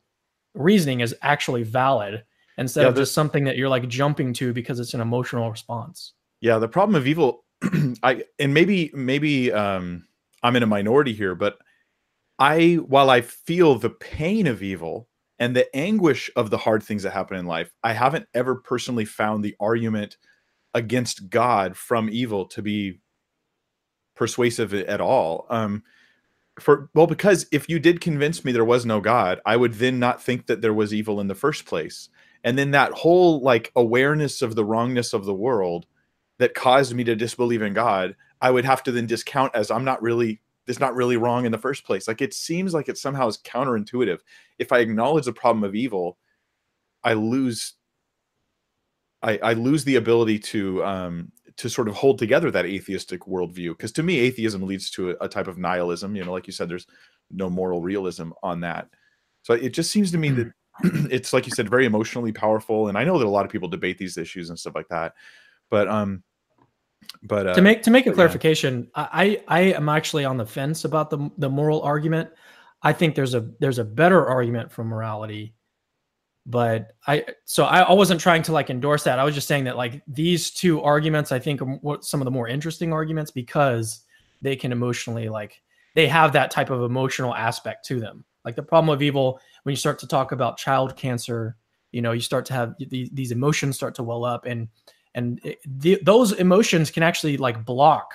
[0.53, 2.24] reasoning is actually valid
[2.59, 6.12] instead yeah, of just something that you're like jumping to because it's an emotional response.
[6.42, 7.44] Yeah, the problem of evil
[8.03, 10.05] I and maybe maybe um
[10.44, 11.59] I'm in a minority here, but
[12.38, 17.02] I, while I feel the pain of evil and the anguish of the hard things
[17.02, 20.18] that happen in life, I haven't ever personally found the argument
[20.74, 23.00] against God from evil to be
[24.14, 25.46] persuasive at all.
[25.48, 25.83] Um,
[26.61, 29.98] for well, because if you did convince me there was no God, I would then
[29.98, 32.09] not think that there was evil in the first place.
[32.44, 35.87] And then that whole like awareness of the wrongness of the world
[36.38, 39.84] that caused me to disbelieve in God, I would have to then discount as I'm
[39.84, 42.08] not really it's not really wrong in the first place.
[42.08, 44.20] Like it seems like it somehow is counterintuitive.
[44.58, 46.18] If I acknowledge the problem of evil,
[47.02, 47.74] I lose
[49.22, 53.70] I, I lose the ability to um to sort of hold together that atheistic worldview.
[53.70, 56.16] Because to me, atheism leads to a, a, type of nihilism.
[56.16, 56.86] You know, like you said, there's
[57.30, 58.88] no moral realism on that.
[59.42, 60.52] So it just seems to me that
[61.10, 62.88] it's like you said, very emotionally powerful.
[62.88, 65.14] And I know that a lot of people debate these issues and stuff like that.
[65.70, 66.22] But um,
[67.22, 69.09] but uh, to make to make a clarification, yeah.
[69.12, 72.31] I I am actually on the fence about the the moral argument.
[72.83, 75.55] I think there's a there's a better argument for morality,
[76.46, 79.18] but I so I, I wasn't trying to like endorse that.
[79.18, 82.31] I was just saying that like these two arguments I think are some of the
[82.31, 84.00] more interesting arguments because
[84.42, 85.62] they can emotionally like
[85.94, 88.24] they have that type of emotional aspect to them.
[88.44, 91.57] Like the problem of evil when you start to talk about child cancer,
[91.92, 94.68] you know, you start to have these, these emotions start to well up and
[95.14, 98.14] and it, the, those emotions can actually like block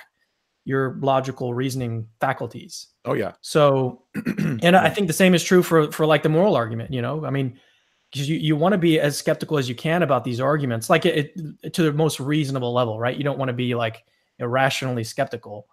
[0.64, 2.88] your logical reasoning faculties.
[3.04, 3.32] Oh yeah.
[3.40, 4.02] So
[4.38, 7.24] and i think the same is true for for like the moral argument you know?
[7.24, 7.58] I mean
[8.12, 11.06] because you, you want to be as skeptical as you can about these arguments like
[11.06, 11.32] it,
[11.62, 13.16] it to the most reasonable level right?
[13.16, 14.04] You don't want to be like
[14.38, 15.66] irrationally skeptical.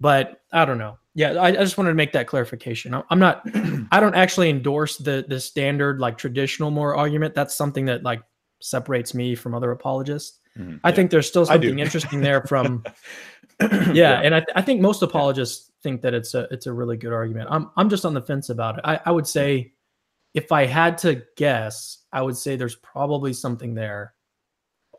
[0.00, 0.98] But i don't know.
[1.14, 2.94] Yeah I, I just wanted to make that clarification.
[3.10, 3.42] I'm not
[3.90, 7.34] i don't actually endorse the the standard like traditional moral argument.
[7.34, 8.22] That's something that like
[8.60, 10.76] separates me from other apologists Mm-hmm.
[10.84, 10.94] I yeah.
[10.94, 12.84] think there's still something interesting there from
[13.60, 16.96] yeah, yeah, and I, I think most apologists think that it's a it's a really
[16.96, 17.48] good argument.
[17.50, 18.82] I'm I'm just on the fence about it.
[18.84, 19.72] I, I would say
[20.34, 24.14] if I had to guess, I would say there's probably something there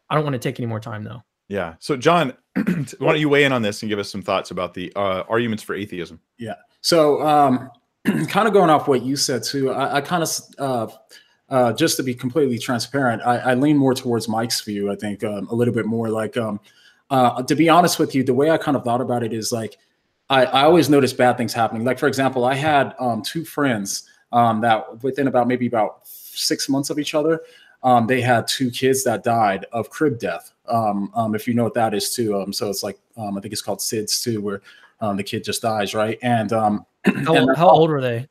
[0.10, 1.24] I don't want to take any more time though.
[1.48, 1.76] Yeah.
[1.80, 2.64] So, John, why
[3.00, 5.64] don't you weigh in on this and give us some thoughts about the uh, arguments
[5.64, 6.20] for atheism?
[6.38, 6.56] Yeah.
[6.82, 7.70] So, um,
[8.28, 10.88] kind of going off what you said too, I, I kind of, uh,
[11.50, 14.92] uh, just to be completely transparent, I, I, lean more towards Mike's view.
[14.92, 16.60] I think um, a little bit more like, um,
[17.10, 19.52] uh, to be honest with you, the way I kind of thought about it is
[19.52, 19.78] like,
[20.30, 21.84] I, I always notice bad things happening.
[21.84, 26.70] Like, for example, I had um, two friends um, that within about maybe about six
[26.70, 27.42] months of each other,
[27.82, 30.52] um, they had two kids that died of crib death.
[30.68, 32.40] Um, um, if you know what that is too.
[32.40, 34.62] Um, so it's like um, I think it's called SIDS too, where
[35.02, 36.20] um, the kid just dies, right?
[36.22, 38.28] And um, how, and how old were they?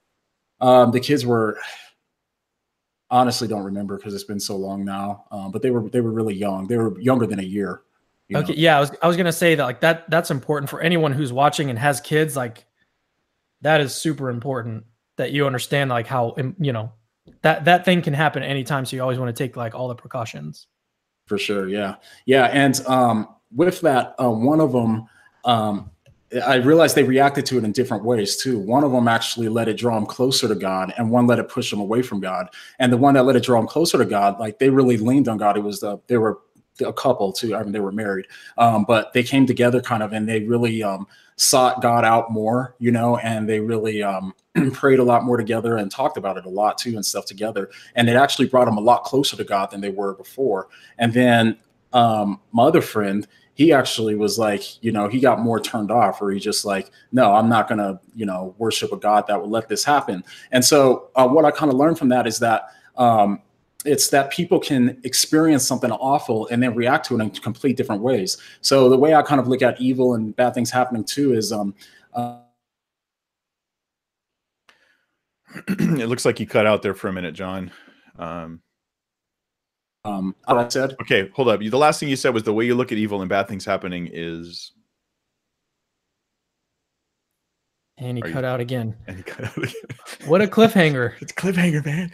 [0.60, 1.58] Um, the kids were
[3.10, 5.24] honestly don't remember because it's been so long now.
[5.30, 6.66] Um, but they were they were really young.
[6.66, 7.82] They were younger than a year.
[8.34, 8.58] Okay, know?
[8.58, 11.32] yeah, I was I was gonna say that like that that's important for anyone who's
[11.32, 12.36] watching and has kids.
[12.36, 12.66] Like
[13.62, 14.84] that is super important
[15.16, 16.92] that you understand like how you know
[17.42, 18.84] that that thing can happen anytime.
[18.84, 20.66] So you always want to take like all the precautions.
[21.26, 25.06] For sure, yeah, yeah, and um, with that, uh, one of them,
[25.44, 25.90] um,
[26.46, 28.58] I realized they reacted to it in different ways too.
[28.58, 31.48] One of them actually let it draw them closer to God, and one let it
[31.48, 32.48] push them away from God.
[32.78, 35.28] And the one that let it draw them closer to God, like they really leaned
[35.28, 35.56] on God.
[35.56, 36.40] It was the they were
[36.84, 37.56] a couple too.
[37.56, 38.26] I mean, they were married,
[38.58, 42.74] um, but they came together kind of, and they really um, sought God out more,
[42.78, 44.34] you know, and they really um,
[44.72, 47.70] prayed a lot more together and talked about it a lot too and stuff together.
[47.94, 50.68] And it actually brought them a lot closer to God than they were before.
[50.98, 51.56] And then
[51.92, 53.26] um, my other friend,
[53.58, 56.92] he actually was like, you know, he got more turned off, or he just like,
[57.10, 60.22] no, I'm not gonna, you know, worship a God that would let this happen.
[60.52, 63.42] And so, uh, what I kind of learned from that is that um,
[63.84, 68.00] it's that people can experience something awful and then react to it in complete different
[68.00, 68.38] ways.
[68.60, 71.52] So the way I kind of look at evil and bad things happening too is
[71.52, 71.74] um
[72.14, 72.38] uh,
[75.68, 77.72] it looks like you cut out there for a minute, John.
[78.20, 78.60] Um,
[80.08, 80.96] um I said.
[81.02, 81.60] Okay, hold up.
[81.60, 83.64] The last thing you said was the way you look at evil and bad things
[83.64, 84.72] happening is
[87.98, 88.50] and he Are cut you...
[88.50, 88.96] out again.
[89.06, 89.74] And he cut out again.
[90.26, 91.14] what a cliffhanger.
[91.20, 92.12] It's cliffhanger, man.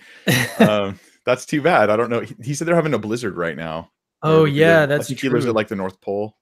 [0.68, 1.90] um, that's too bad.
[1.90, 2.20] I don't know.
[2.20, 3.90] He, he said they're having a blizzard right now.
[4.22, 5.28] Oh yeah, that's I think true.
[5.28, 6.37] he lives at like the North Pole.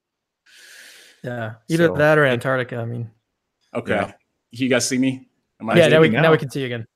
[1.25, 2.77] Yeah, either so, that or Antarctica.
[2.77, 3.11] I mean.
[3.75, 3.95] Okay.
[3.95, 4.13] Yeah.
[4.51, 5.29] You guys see me?
[5.75, 6.23] yeah, now we now?
[6.23, 6.87] now we can see you again.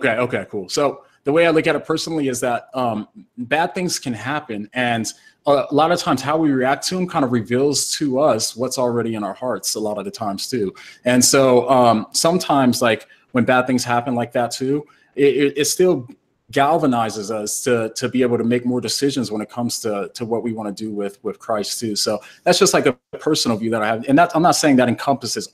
[0.00, 0.16] Okay.
[0.16, 0.46] Okay.
[0.50, 0.68] Cool.
[0.68, 4.70] So the way I look at it personally is that um, bad things can happen,
[4.74, 5.12] and
[5.44, 8.78] a lot of times how we react to them kind of reveals to us what's
[8.78, 9.74] already in our hearts.
[9.74, 10.72] A lot of the times too,
[11.04, 14.86] and so um, sometimes like when bad things happen like that too,
[15.16, 16.08] it, it, still
[16.52, 20.24] galvanizes us to to be able to make more decisions when it comes to to
[20.24, 21.96] what we want to do with with Christ too.
[21.96, 24.76] So that's just like a personal view that I have, and that I'm not saying
[24.76, 25.48] that encompasses.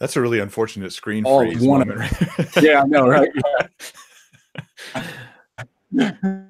[0.00, 2.00] That's a really unfortunate screen all freeze one moment.
[2.20, 2.56] Right?
[2.62, 3.30] yeah, I know, right?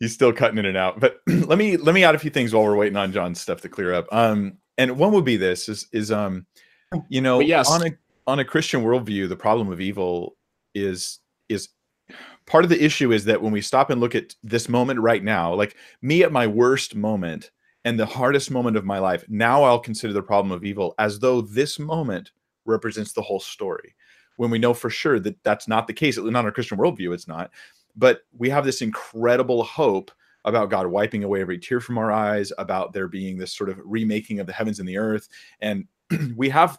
[0.00, 2.52] He's still cutting in and out, but let me let me add a few things
[2.52, 4.06] while we're waiting on John's stuff to clear up.
[4.10, 6.46] Um, and one would be this is is um,
[7.08, 7.70] you know, yes.
[7.70, 7.90] on a
[8.26, 10.36] on a Christian worldview, the problem of evil
[10.74, 11.68] is is
[12.46, 15.22] part of the issue is that when we stop and look at this moment right
[15.22, 17.50] now, like me at my worst moment
[17.84, 21.20] and the hardest moment of my life, now I'll consider the problem of evil as
[21.20, 22.32] though this moment
[22.64, 23.94] represents the whole story.
[24.36, 27.28] When we know for sure that that's not the case, not a Christian worldview, it's
[27.28, 27.50] not.
[27.96, 30.10] But we have this incredible hope
[30.44, 33.78] about God wiping away every tear from our eyes, about there being this sort of
[33.84, 35.28] remaking of the heavens and the earth.
[35.60, 35.86] And
[36.36, 36.78] we have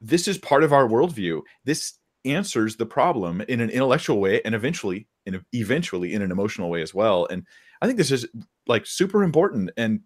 [0.00, 1.42] this is part of our worldview.
[1.64, 1.94] This
[2.24, 6.70] answers the problem in an intellectual way and eventually in a, eventually in an emotional
[6.70, 7.44] way as well and
[7.80, 8.26] i think this is
[8.66, 10.00] like super important and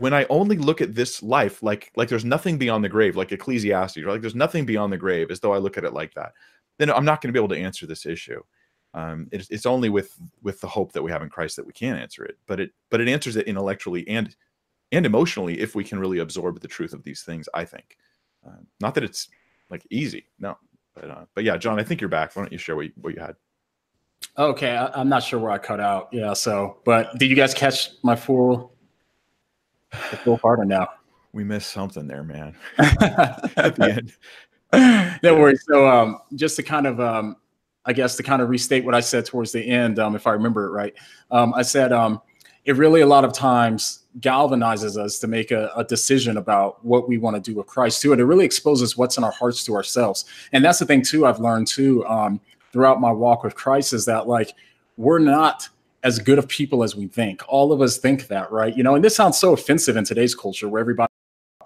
[0.00, 3.32] when i only look at this life like like there's nothing beyond the grave like
[3.32, 6.32] ecclesiastes like there's nothing beyond the grave as though i look at it like that
[6.78, 8.42] then i'm not going to be able to answer this issue
[8.92, 11.72] um, it's, it's only with with the hope that we have in christ that we
[11.72, 14.34] can answer it but it but it answers it intellectually and
[14.90, 17.96] and emotionally if we can really absorb the truth of these things i think
[18.44, 19.28] uh, not that it's
[19.70, 20.56] like easy no
[20.94, 22.34] but uh, but yeah, John, I think you're back.
[22.34, 23.36] Why don't you share what you, what you had?
[24.36, 26.08] Okay, I, am not sure where I cut out.
[26.12, 28.74] Yeah, so but did you guys catch my full
[29.90, 30.88] the full part or now?
[31.32, 32.56] We missed something there, man.
[32.78, 34.02] At the
[34.72, 35.20] end.
[35.22, 35.64] no worries.
[35.68, 37.36] So um, just to kind of um,
[37.84, 40.32] I guess to kind of restate what I said towards the end, um, if I
[40.32, 40.94] remember it right,
[41.30, 42.20] um, I said um,
[42.64, 47.08] it really a lot of times galvanizes us to make a, a, decision about what
[47.08, 48.10] we want to do with Christ too.
[48.10, 50.24] And it really exposes what's in our hearts to ourselves.
[50.52, 52.40] And that's the thing too, I've learned too um,
[52.72, 54.52] throughout my walk with Christ is that like
[54.96, 55.68] we're not
[56.02, 57.42] as good of people as we think.
[57.48, 58.76] All of us think that, right?
[58.76, 61.10] You know, and this sounds so offensive in today's culture where everybody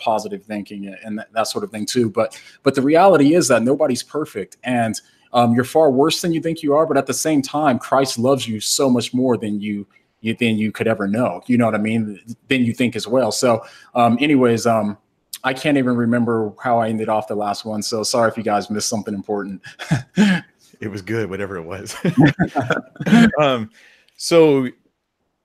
[0.01, 2.11] positive thinking and that, that sort of thing too.
[2.11, 5.01] But but the reality is that nobody's perfect and
[5.33, 6.87] um, you're far worse than you think you are.
[6.87, 9.87] But at the same time, Christ loves you so much more than you
[10.21, 11.43] you than you could ever know.
[11.47, 12.21] You know what I mean?
[12.49, 13.31] Than you think as well.
[13.31, 14.97] So, um, anyways, um,
[15.43, 17.83] I can't even remember how I ended off the last one.
[17.83, 19.61] So sorry if you guys missed something important.
[20.17, 21.95] it was good, whatever it was.
[23.39, 23.71] um,
[24.17, 24.67] so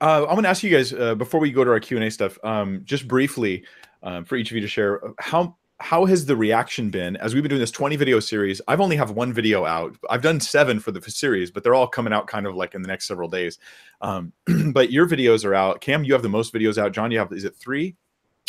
[0.00, 2.06] uh, I'm going to ask you guys uh, before we go to our Q and
[2.06, 3.64] A stuff, um, just briefly
[4.02, 7.16] um, for each of you to share how how has the reaction been?
[7.16, 9.96] As we've been doing this 20 video series i've only have one video out.
[10.10, 12.82] I've done seven for the series but they're all coming out kind of like in
[12.82, 13.58] the next several days.
[14.00, 14.32] Um,
[14.72, 15.80] but your videos are out.
[15.80, 16.92] Cam you have the most videos out.
[16.92, 17.96] John you have is it three?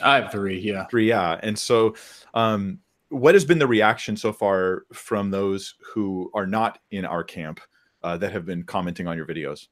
[0.04, 0.86] I have three yeah.
[0.88, 1.40] Three yeah.
[1.42, 1.96] And so
[2.34, 2.80] um,
[3.10, 7.62] what has been the reaction so far from those who are not in our camp
[8.04, 9.68] uh, that have been commenting on your videos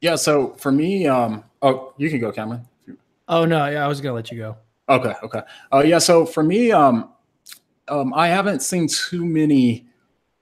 [0.00, 2.66] yeah so for me um, oh you can go cameron
[3.28, 4.56] oh no yeah i was gonna let you go
[4.90, 5.14] Okay.
[5.22, 5.42] Okay.
[5.72, 5.98] Uh, yeah.
[5.98, 7.10] So for me, um,
[7.88, 9.86] um, I haven't seen too many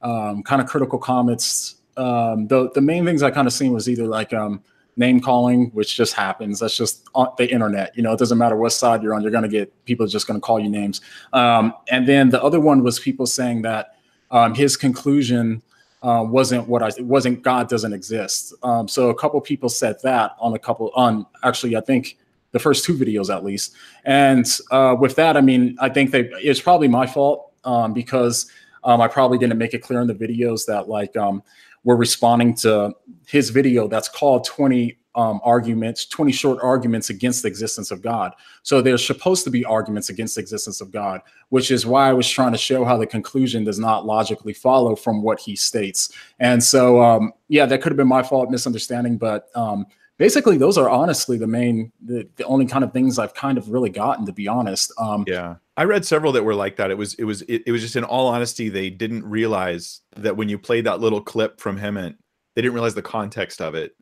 [0.01, 1.77] um, kind of critical comments.
[1.97, 4.63] Um, the the main things I kind of seen was either like um,
[4.97, 6.61] name calling, which just happens.
[6.61, 7.95] That's just on the internet.
[7.95, 9.23] You know, it doesn't matter what side you're on.
[9.23, 11.03] You're gonna get people just gonna call you names.
[11.35, 13.99] Um, and then the other one was people saying that
[14.31, 15.63] um, his conclusion
[16.03, 18.55] uh, wasn't what I wasn't God doesn't exist.
[18.63, 22.19] Um, so a couple people said that on a couple on actually I think
[22.53, 23.75] the first two videos at least.
[24.05, 28.51] And uh, with that, I mean, I think they it's probably my fault um, because
[28.85, 31.43] um, I probably didn't make it clear in the videos that like um,
[31.85, 32.95] we're responding to
[33.27, 38.35] his video that's called 20 um, arguments, 20 short arguments against the existence of God.
[38.63, 42.13] So there's supposed to be arguments against the existence of God, which is why I
[42.13, 46.13] was trying to show how the conclusion does not logically follow from what he states.
[46.39, 49.87] And so, um, yeah, that could have been my fault, misunderstanding, but um,
[50.19, 53.71] basically those are honestly the main the, the only kind of things i've kind of
[53.71, 56.99] really gotten to be honest um yeah i read several that were like that it
[56.99, 60.49] was it was it, it was just in all honesty they didn't realize that when
[60.49, 62.17] you played that little clip from him and
[62.57, 63.95] they didn't realize the context of it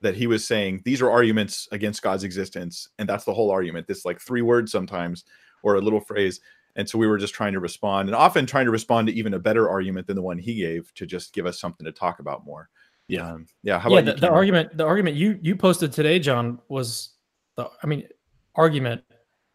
[0.00, 3.86] that he was saying these are arguments against god's existence and that's the whole argument
[3.86, 5.24] this like three words sometimes
[5.62, 6.40] or a little phrase
[6.76, 9.34] and so we were just trying to respond and often trying to respond to even
[9.34, 12.20] a better argument than the one he gave to just give us something to talk
[12.20, 12.68] about more
[13.08, 13.32] yeah.
[13.32, 13.78] Um, yeah.
[13.78, 17.14] How about yeah, the, the argument, the argument you you posted today, John, was
[17.56, 18.06] the I mean,
[18.54, 19.02] argument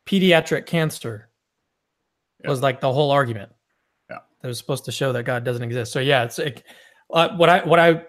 [0.07, 1.29] pediatric cancer
[2.43, 2.49] yeah.
[2.49, 3.51] was like the whole argument.
[4.09, 4.17] Yeah.
[4.41, 5.91] That was supposed to show that God doesn't exist.
[5.91, 6.63] So yeah, it's like
[7.13, 8.03] uh, what I what I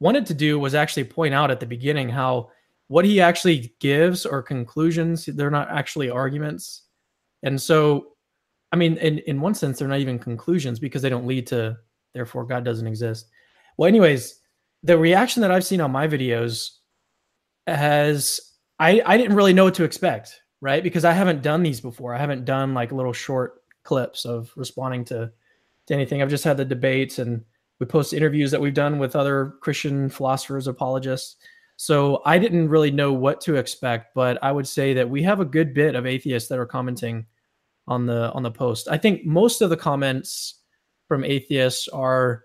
[0.00, 2.50] wanted to do was actually point out at the beginning how
[2.88, 5.26] what he actually gives or conclusions.
[5.26, 6.82] They're not actually arguments.
[7.42, 8.08] And so,
[8.72, 11.76] I mean, in, in one sense, they're not even conclusions because they don't lead to,
[12.14, 13.28] therefore, God doesn't exist.
[13.76, 14.40] Well, anyways,
[14.82, 16.70] the reaction that I've seen on my videos
[17.66, 18.40] has
[18.78, 20.82] I I didn't really know what to expect, right?
[20.82, 22.14] Because I haven't done these before.
[22.14, 25.30] I haven't done like little short clips of responding to
[25.86, 26.22] to anything.
[26.22, 27.44] I've just had the debates and
[27.80, 31.36] we post interviews that we've done with other Christian philosophers, apologists.
[31.76, 35.40] So I didn't really know what to expect, but I would say that we have
[35.40, 37.24] a good bit of atheists that are commenting
[37.88, 38.86] on the on the post.
[38.88, 40.60] I think most of the comments
[41.08, 42.44] from atheists are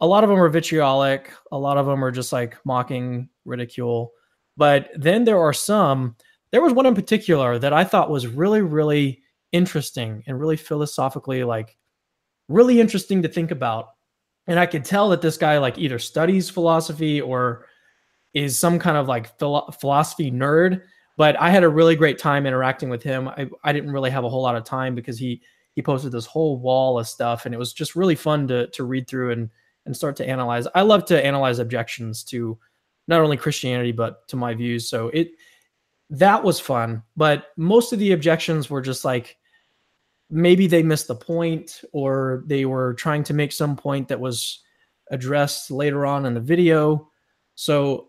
[0.00, 1.32] a lot of them are vitriolic.
[1.52, 4.12] A lot of them are just like mocking, ridicule.
[4.56, 6.16] But then there are some.
[6.50, 11.44] There was one in particular that I thought was really, really interesting and really philosophically
[11.44, 11.76] like
[12.48, 13.90] really interesting to think about.
[14.46, 17.66] And I could tell that this guy like either studies philosophy or
[18.34, 20.82] is some kind of like philo- philosophy nerd.
[21.16, 23.28] But I had a really great time interacting with him.
[23.28, 25.40] I, I didn't really have a whole lot of time because he
[25.74, 28.84] he posted this whole wall of stuff, and it was just really fun to to
[28.84, 29.50] read through and
[29.86, 30.66] and start to analyze.
[30.74, 32.58] I love to analyze objections to
[33.06, 34.88] not only Christianity but to my views.
[34.88, 35.30] So it
[36.10, 39.36] that was fun, but most of the objections were just like
[40.34, 44.64] maybe they missed the point or they were trying to make some point that was
[45.12, 47.08] addressed later on in the video.
[47.54, 48.08] So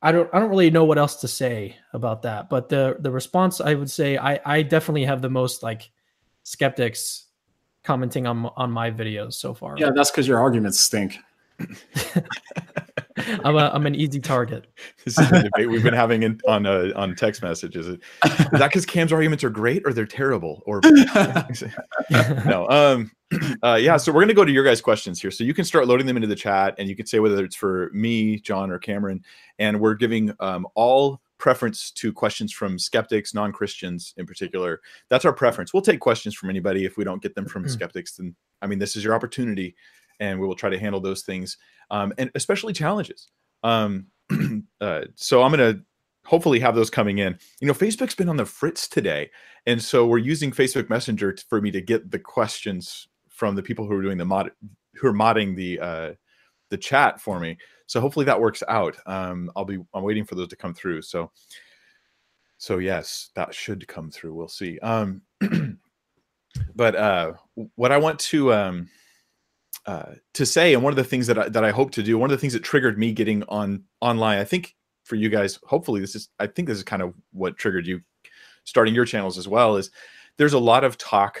[0.00, 2.48] I don't I don't really know what else to say about that.
[2.48, 5.90] But the the response I would say I I definitely have the most like
[6.44, 7.26] skeptics
[7.82, 9.74] commenting on on my videos so far.
[9.76, 11.16] Yeah, that's because your arguments stink.
[13.44, 14.66] I'm a, I'm an easy target.
[15.04, 17.86] This is the debate we've been having in, on uh, on text messages.
[17.86, 20.62] Is, is that because Cam's arguments are great or they're terrible?
[20.66, 20.80] Or
[22.44, 23.10] no, um,
[23.62, 23.96] uh, yeah.
[23.96, 25.30] So we're gonna go to your guys' questions here.
[25.30, 27.56] So you can start loading them into the chat, and you can say whether it's
[27.56, 29.24] for me, John, or Cameron.
[29.58, 34.80] And we're giving um, all preference to questions from skeptics, non Christians in particular.
[35.08, 35.72] That's our preference.
[35.72, 36.84] We'll take questions from anybody.
[36.84, 39.74] If we don't get them from skeptics, then I mean, this is your opportunity,
[40.20, 41.56] and we will try to handle those things,
[41.90, 43.28] um, and especially challenges.
[43.62, 44.06] Um,
[44.80, 45.82] uh, so I'm going to
[46.24, 47.38] hopefully have those coming in.
[47.60, 49.30] You know, Facebook's been on the fritz today,
[49.66, 53.86] and so we're using Facebook Messenger for me to get the questions from the people
[53.86, 54.50] who are doing the mod,
[54.94, 56.12] who are modding the uh,
[56.70, 57.56] the chat for me.
[57.86, 58.96] So hopefully that works out.
[59.06, 61.02] Um, I'll be I'm waiting for those to come through.
[61.02, 61.30] So
[62.58, 64.34] so yes, that should come through.
[64.34, 64.78] We'll see.
[64.80, 65.22] Um,
[66.74, 67.32] but uh,
[67.76, 68.88] what I want to um,
[69.88, 72.18] uh, to say, and one of the things that I, that I hope to do,
[72.18, 75.58] one of the things that triggered me getting on online, I think for you guys,
[75.64, 78.02] hopefully this is, I think this is kind of what triggered you
[78.64, 79.76] starting your channels as well.
[79.76, 79.90] Is
[80.36, 81.40] there's a lot of talk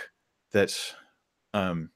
[0.50, 0.94] that's
[1.52, 1.90] um,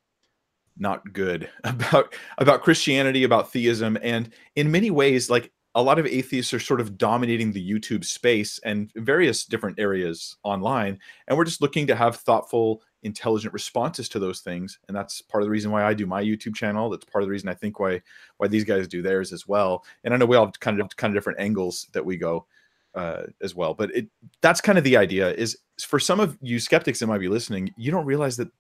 [0.76, 6.05] not good about about Christianity, about theism, and in many ways, like a lot of
[6.05, 11.46] atheists are sort of dominating the YouTube space and various different areas online, and we're
[11.46, 15.50] just looking to have thoughtful intelligent responses to those things and that's part of the
[15.50, 16.88] reason why i do my youtube channel.
[16.88, 18.00] That's part of the reason i think why
[18.36, 19.84] why these guys do theirs as well.
[20.05, 22.46] And i know we all have kind of kind of different angles that we go
[22.94, 24.07] uh, as well but it
[24.42, 27.72] that's kind of the idea is for some of you skeptics that might be listening
[27.78, 28.50] you don't realize that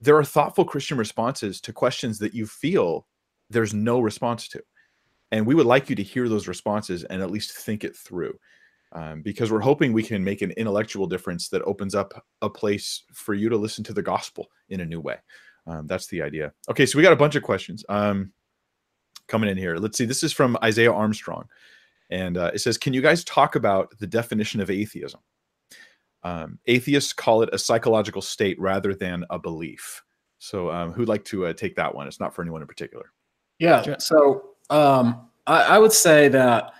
[0.00, 3.06] there are thoughtful christian responses to questions that you feel
[3.50, 4.62] there's no response to.
[5.32, 8.38] And we would like you to hear those responses and at least think it through
[8.94, 13.02] um, because we're hoping we can make an intellectual difference that opens up a place
[13.12, 15.16] for you to listen to the gospel in a new way.
[15.66, 16.52] Um, that's the idea.
[16.70, 18.32] Okay, so we got a bunch of questions um,
[19.26, 19.76] coming in here.
[19.76, 20.04] Let's see.
[20.04, 21.48] This is from Isaiah Armstrong,
[22.10, 25.20] and uh, it says, "Can you guys talk about the definition of atheism?
[26.22, 30.02] Um, atheists call it a psychological state rather than a belief."
[30.38, 32.06] So, um, who'd like to uh, take that one?
[32.06, 33.10] It's not for anyone in particular.
[33.58, 33.96] Yeah.
[33.98, 36.74] So, um, I, I would say that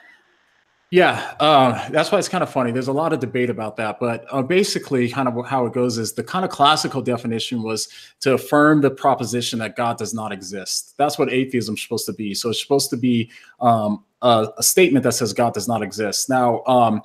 [0.95, 2.71] yeah, uh, that's why it's kind of funny.
[2.71, 5.99] There's a lot of debate about that, but uh, basically, kind of how it goes
[5.99, 7.89] is the kind of classical definition was
[8.21, 10.95] to affirm the proposition that God does not exist.
[10.97, 12.33] That's what atheism is supposed to be.
[12.33, 13.29] So it's supposed to be
[13.61, 16.31] um, a, a, statement that says God does not exist.
[16.31, 17.03] Now, um,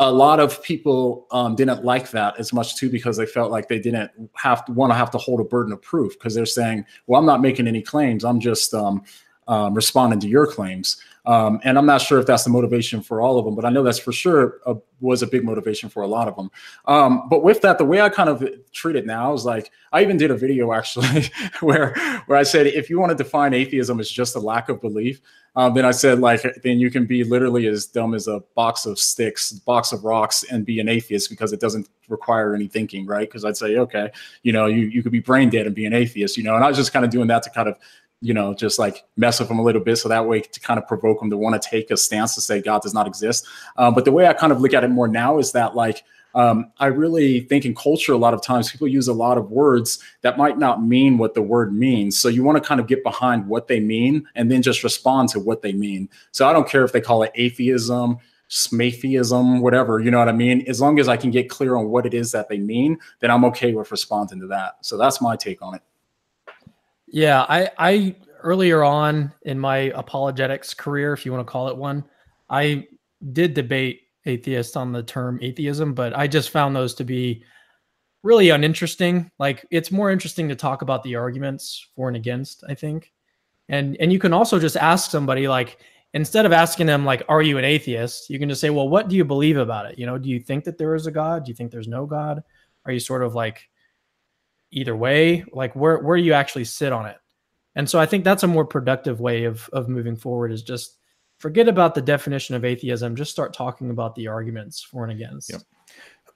[0.00, 3.68] a lot of people um, didn't like that as much too because they felt like
[3.68, 6.46] they didn't have to want to have to hold a burden of proof because they're
[6.46, 8.24] saying, "Well, I'm not making any claims.
[8.24, 9.04] I'm just." Um,
[9.50, 11.02] um, responding to your claims.
[11.30, 13.70] Um, and I'm not sure if that's the motivation for all of them, but I
[13.70, 16.50] know that's for sure a, was a big motivation for a lot of them.
[16.86, 20.02] Um, but with that, the way I kind of treat it now is like I
[20.02, 21.94] even did a video actually where
[22.26, 25.20] where I said if you want to define atheism as just a lack of belief,
[25.54, 28.84] um, then I said like then you can be literally as dumb as a box
[28.84, 33.06] of sticks, box of rocks, and be an atheist because it doesn't require any thinking,
[33.06, 33.28] right?
[33.28, 34.10] Because I'd say okay,
[34.42, 36.64] you know, you you could be brain dead and be an atheist, you know, and
[36.64, 37.76] I was just kind of doing that to kind of
[38.20, 39.96] you know, just like mess with them a little bit.
[39.96, 42.40] So that way to kind of provoke them to want to take a stance to
[42.40, 43.46] say God does not exist.
[43.76, 46.04] Um, but the way I kind of look at it more now is that like,
[46.34, 49.50] um, I really think in culture, a lot of times people use a lot of
[49.50, 52.18] words that might not mean what the word means.
[52.18, 55.30] So you want to kind of get behind what they mean and then just respond
[55.30, 56.08] to what they mean.
[56.30, 58.18] So I don't care if they call it atheism,
[58.48, 60.64] smatheism, whatever, you know what I mean?
[60.68, 63.30] As long as I can get clear on what it is that they mean, then
[63.30, 64.76] I'm okay with responding to that.
[64.82, 65.82] So that's my take on it.
[67.12, 71.76] Yeah, I, I earlier on in my apologetics career, if you want to call it
[71.76, 72.04] one,
[72.48, 72.86] I
[73.32, 77.42] did debate atheists on the term atheism, but I just found those to be
[78.22, 79.30] really uninteresting.
[79.38, 83.12] Like it's more interesting to talk about the arguments for and against, I think.
[83.68, 85.78] And and you can also just ask somebody like
[86.12, 89.08] instead of asking them like are you an atheist, you can just say, "Well, what
[89.08, 89.98] do you believe about it?
[89.98, 91.44] You know, do you think that there is a god?
[91.44, 92.42] Do you think there's no god?
[92.84, 93.69] Are you sort of like
[94.72, 97.16] either way like where where do you actually sit on it?
[97.76, 100.98] And so i think that's a more productive way of of moving forward is just
[101.38, 105.50] forget about the definition of atheism just start talking about the arguments for and against.
[105.50, 105.62] Yep.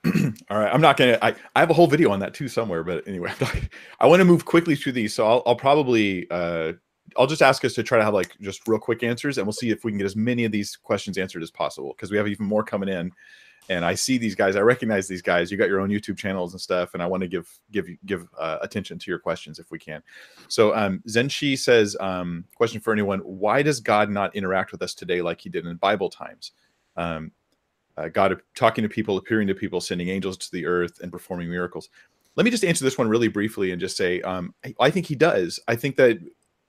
[0.50, 2.84] all right i'm not gonna I, I have a whole video on that too somewhere
[2.84, 3.32] but anyway
[4.00, 6.72] i want to move quickly through these so i'll, I'll probably uh
[7.16, 9.52] I'll just ask us to try to have like just real quick answers, and we'll
[9.52, 12.16] see if we can get as many of these questions answered as possible because we
[12.16, 13.12] have even more coming in
[13.68, 14.56] and I see these guys.
[14.56, 15.50] I recognize these guys.
[15.50, 18.28] You got your own YouTube channels and stuff, and I want to give give give
[18.38, 20.02] uh, attention to your questions if we can.
[20.48, 24.94] So um, Zenshi says, um, question for anyone: Why does God not interact with us
[24.94, 26.52] today like He did in Bible times?
[26.96, 27.32] Um,
[27.96, 31.48] uh, God talking to people, appearing to people, sending angels to the earth, and performing
[31.48, 31.88] miracles.
[32.36, 35.06] Let me just answer this one really briefly and just say um, I, I think
[35.06, 35.58] He does.
[35.68, 36.18] I think that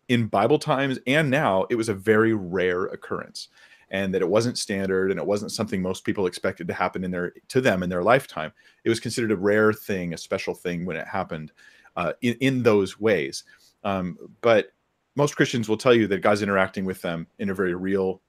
[0.08, 3.50] in Bible times and now, it was a very rare occurrence
[3.92, 7.12] and that it wasn't standard and it wasn't something most people expected to happen in
[7.12, 8.52] their to them in their lifetime.
[8.84, 11.52] It was considered a rare thing, a special thing when it happened
[11.96, 13.44] uh, in, in those ways.
[13.84, 14.72] Um, but
[15.16, 18.22] most Christians will tell you that God's interacting with them in a very real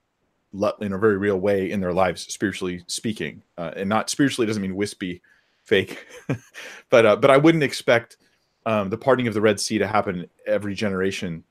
[0.81, 4.63] in a very real way in their lives, spiritually speaking, uh, and not spiritually doesn't
[4.63, 5.21] mean wispy,
[5.65, 6.07] fake,
[6.91, 8.17] but uh, but I wouldn't expect
[8.65, 11.45] um, the parting of the Red Sea to happen every generation.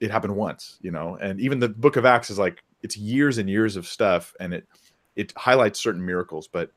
[0.00, 3.38] It happened once, you know, and even the Book of Acts is like it's years
[3.38, 4.68] and years of stuff, and it
[5.16, 6.46] it highlights certain miracles.
[6.46, 6.70] But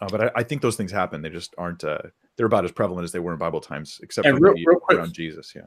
[0.00, 1.22] uh, but I, I, think those things happen.
[1.22, 1.84] They just aren't.
[1.84, 1.98] Uh,
[2.36, 4.80] they're about as prevalent as they were in Bible times, except and for real, real
[4.80, 5.52] quick, around Jesus.
[5.54, 5.62] Yeah.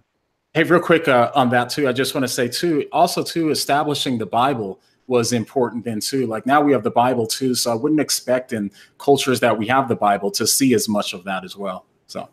[0.53, 1.87] Hey, real quick uh, on that too.
[1.87, 6.25] I just want to say too, also too, establishing the Bible was important then too.
[6.25, 9.67] Like now we have the Bible too, so I wouldn't expect in cultures that we
[9.67, 11.85] have the Bible to see as much of that as well.
[12.07, 12.29] So,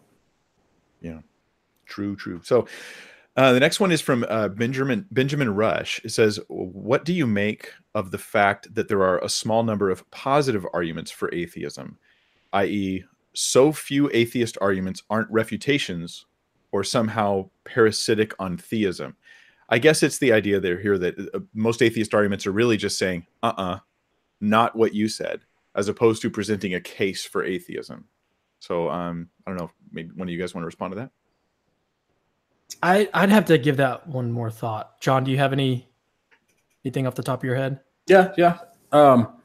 [1.02, 1.18] yeah,
[1.84, 2.40] true, true.
[2.42, 2.66] So.
[3.34, 6.00] Uh, the next one is from uh, Benjamin Benjamin Rush.
[6.04, 9.90] It says, "What do you make of the fact that there are a small number
[9.90, 11.98] of positive arguments for atheism,
[12.52, 13.04] i.e.,
[13.34, 16.26] so few atheist arguments aren't refutations
[16.72, 19.16] or somehow parasitic on theism.
[19.68, 22.98] I guess it's the idea there here that uh, most atheist arguments are really just
[22.98, 23.78] saying, uh uh-uh, uh,
[24.40, 25.40] not what you said,
[25.76, 28.06] as opposed to presenting a case for atheism.
[28.58, 31.10] So um, I don't know, maybe one of you guys want to respond to that?
[32.82, 35.00] I, I'd have to give that one more thought.
[35.00, 35.88] John, do you have any
[36.84, 37.80] anything off the top of your head?
[38.06, 38.58] Yeah, yeah.
[38.90, 39.36] Um,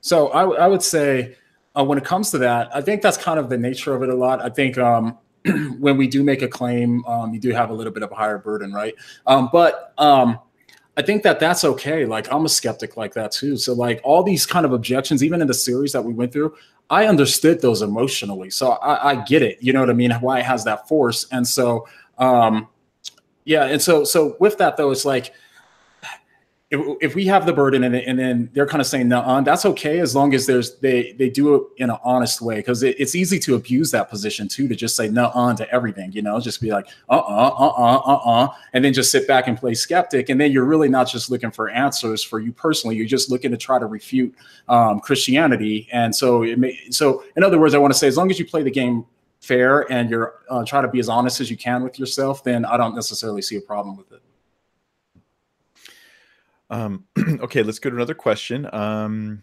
[0.00, 1.36] so I, I would say
[1.76, 4.08] uh, when it comes to that, I think that's kind of the nature of it
[4.08, 4.40] a lot.
[4.42, 5.18] I think um,
[5.78, 8.14] when we do make a claim, um, you do have a little bit of a
[8.14, 8.94] higher burden, right?
[9.26, 10.38] Um, but um,
[10.96, 12.04] I think that that's okay.
[12.04, 13.56] Like I'm a skeptic like that too.
[13.56, 16.54] So like all these kind of objections, even in the series that we went through,
[16.90, 18.50] I understood those emotionally.
[18.50, 19.58] So I, I get it.
[19.62, 20.10] You know what I mean?
[20.12, 21.26] Why it has that force.
[21.32, 22.68] And so um,
[23.44, 23.64] yeah.
[23.64, 25.32] And so so with that though, it's like
[26.72, 29.40] if, if we have the burden and, and then they're kind of saying no uh,
[29.42, 32.82] that's okay as long as there's they they do it in an honest way because
[32.82, 36.10] it, it's easy to abuse that position too to just say no on to everything
[36.12, 39.74] you know just be like uh-uh uh-uh uh-uh and then just sit back and play
[39.74, 43.30] skeptic and then you're really not just looking for answers for you personally you're just
[43.30, 44.34] looking to try to refute
[44.68, 48.16] um, christianity and so it may so in other words i want to say as
[48.16, 49.04] long as you play the game
[49.42, 52.76] fair and you're uh, to be as honest as you can with yourself then i
[52.76, 54.22] don't necessarily see a problem with it
[56.72, 57.04] um,
[57.40, 58.68] okay, let's go to another question.
[58.72, 59.42] Um,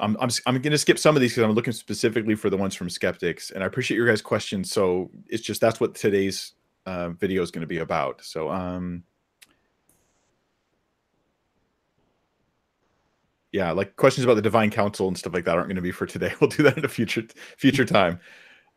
[0.00, 2.56] I'm, I'm, I'm going to skip some of these because I'm looking specifically for the
[2.56, 4.70] ones from skeptics, and I appreciate your guys' questions.
[4.70, 6.54] So it's just that's what today's
[6.86, 8.22] uh, video is going to be about.
[8.24, 9.04] So, um,
[13.52, 15.92] yeah, like questions about the divine council and stuff like that aren't going to be
[15.92, 16.32] for today.
[16.40, 17.24] We'll do that in a future
[17.56, 18.20] future time.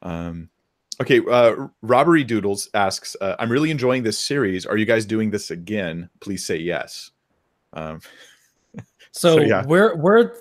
[0.01, 0.49] Um,
[1.01, 4.67] Okay, uh, Robbery Doodles asks, uh, "I'm really enjoying this series.
[4.67, 6.09] Are you guys doing this again?
[6.19, 7.09] Please say yes."
[7.73, 8.01] Um,
[9.11, 9.65] so, so yeah.
[9.65, 10.33] we're we're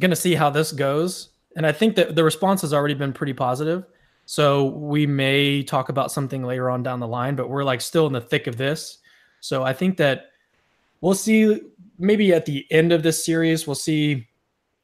[0.00, 3.32] gonna see how this goes, and I think that the response has already been pretty
[3.32, 3.84] positive.
[4.26, 8.08] So we may talk about something later on down the line, but we're like still
[8.08, 8.98] in the thick of this.
[9.40, 10.30] So I think that
[11.04, 11.60] we'll see.
[11.98, 14.26] Maybe at the end of this series, we'll see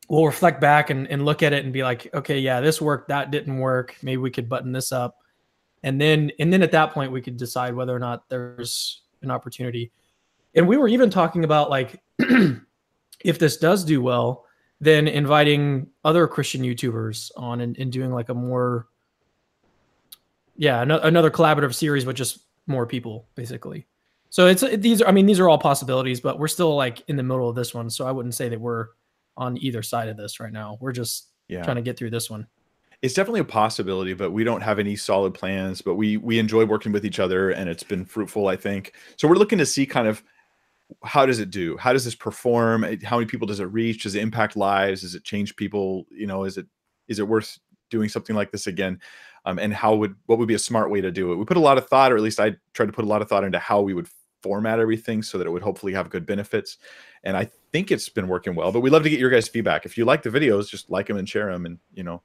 [0.09, 3.09] we'll reflect back and, and look at it and be like, okay, yeah, this worked,
[3.09, 3.97] that didn't work.
[4.03, 5.19] Maybe we could button this up.
[5.83, 9.31] And then and then at that point we could decide whether or not there's an
[9.31, 9.91] opportunity.
[10.55, 12.03] And we were even talking about like
[13.25, 14.45] if this does do well,
[14.81, 18.89] then inviting other Christian YouTubers on and, and doing like a more
[20.57, 23.87] yeah, another collaborative series with just more people, basically.
[24.31, 25.03] So it's these.
[25.03, 27.57] Are, I mean, these are all possibilities, but we're still like in the middle of
[27.57, 27.91] this one.
[27.91, 28.87] So I wouldn't say that we're
[29.37, 30.79] on either side of this right now.
[30.81, 31.63] We're just yeah.
[31.63, 32.47] trying to get through this one.
[33.03, 35.83] It's definitely a possibility, but we don't have any solid plans.
[35.83, 38.95] But we we enjoy working with each other, and it's been fruitful, I think.
[39.17, 40.23] So we're looking to see kind of
[41.03, 41.77] how does it do?
[41.77, 42.83] How does this perform?
[43.03, 44.05] How many people does it reach?
[44.05, 45.01] Does it impact lives?
[45.01, 46.07] Does it change people?
[46.11, 46.67] You know, is it
[47.09, 47.59] is it worth
[47.91, 49.01] doing something like this again?
[49.45, 51.37] Um, and how would what would be a smart way to do it?
[51.37, 53.23] We put a lot of thought, or at least I tried to put a lot
[53.23, 54.09] of thought into how we would
[54.43, 56.79] format everything so that it would hopefully have good benefits.
[57.25, 58.73] And I think it's been working well.
[58.73, 59.85] But we'd love to get your guys' feedback.
[59.85, 62.23] If you like the videos, just like them and share them, and you know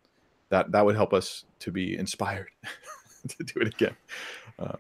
[0.49, 2.49] that that would help us to be inspired
[3.27, 3.95] to do it again.
[4.59, 4.77] Um,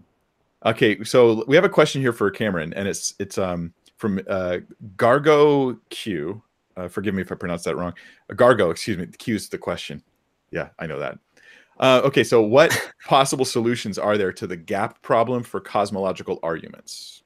[0.65, 4.57] okay, so we have a question here for Cameron, and it's it's um from uh,
[4.95, 6.41] Gargo Q.
[6.77, 7.93] Uh, forgive me if I pronounced that wrong.
[8.29, 9.07] Uh, Gargo, excuse me.
[9.07, 10.03] Q is the question.
[10.51, 11.17] Yeah, I know that.
[11.79, 17.23] Uh, okay, so what possible solutions are there to the gap problem for cosmological arguments?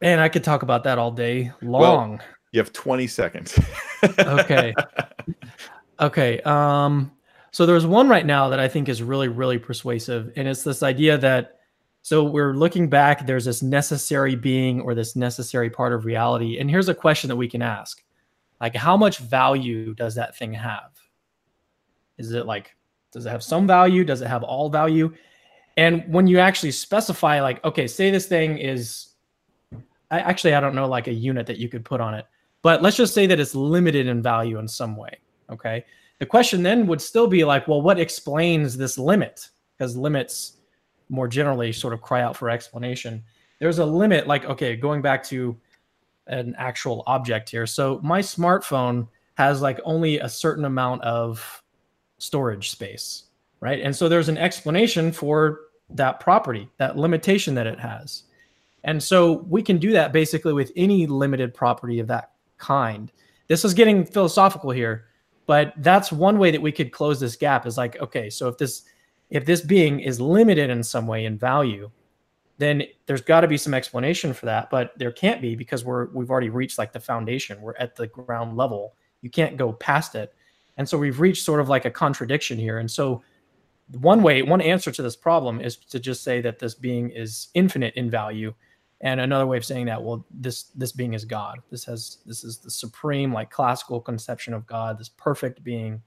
[0.00, 2.10] Man, I could talk about that all day long.
[2.10, 2.20] Well,
[2.52, 3.58] you have 20 seconds.
[4.18, 4.74] okay.
[6.00, 6.40] Okay.
[6.40, 7.12] Um,
[7.50, 10.32] so there's one right now that I think is really, really persuasive.
[10.36, 11.58] And it's this idea that
[12.02, 16.58] so we're looking back, there's this necessary being or this necessary part of reality.
[16.58, 18.02] And here's a question that we can ask.
[18.60, 20.92] Like, how much value does that thing have?
[22.16, 22.74] Is it like,
[23.12, 24.04] does it have some value?
[24.04, 25.12] Does it have all value?
[25.76, 29.09] And when you actually specify, like, okay, say this thing is
[30.10, 32.26] I actually I don't know like a unit that you could put on it,
[32.62, 35.18] but let's just say that it's limited in value in some way.
[35.50, 35.84] Okay.
[36.18, 39.48] The question then would still be like, well, what explains this limit?
[39.76, 40.58] Because limits
[41.08, 43.22] more generally sort of cry out for explanation.
[43.58, 45.56] There's a limit, like, okay, going back to
[46.26, 47.66] an actual object here.
[47.66, 51.62] So my smartphone has like only a certain amount of
[52.18, 53.24] storage space.
[53.60, 53.80] right?
[53.80, 58.24] And so there's an explanation for that property, that limitation that it has.
[58.84, 63.12] And so we can do that basically with any limited property of that kind.
[63.48, 65.06] This is getting philosophical here,
[65.46, 68.58] but that's one way that we could close this gap is like, okay, so if
[68.58, 68.82] this
[69.30, 71.90] if this being is limited in some way in value,
[72.58, 76.06] then there's got to be some explanation for that, but there can't be because we're
[76.06, 77.60] we've already reached like the foundation.
[77.60, 78.94] We're at the ground level.
[79.22, 80.34] You can't go past it.
[80.76, 82.78] And so we've reached sort of like a contradiction here.
[82.78, 83.22] And so
[83.98, 87.48] one way, one answer to this problem is to just say that this being is
[87.54, 88.54] infinite in value.
[89.02, 91.58] And another way of saying that, well, this this being is God.
[91.70, 96.02] This has this is the supreme, like classical conception of God, this perfect being.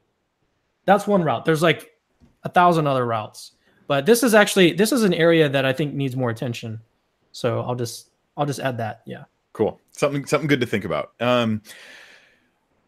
[0.86, 1.46] That's one route.
[1.46, 1.92] There's like
[2.44, 3.54] a thousand other routes,
[3.88, 6.80] but this is actually this is an area that I think needs more attention.
[7.32, 9.02] So I'll just I'll just add that.
[9.06, 9.24] Yeah.
[9.54, 9.80] Cool.
[9.92, 11.14] Something something good to think about.
[11.20, 11.62] Um,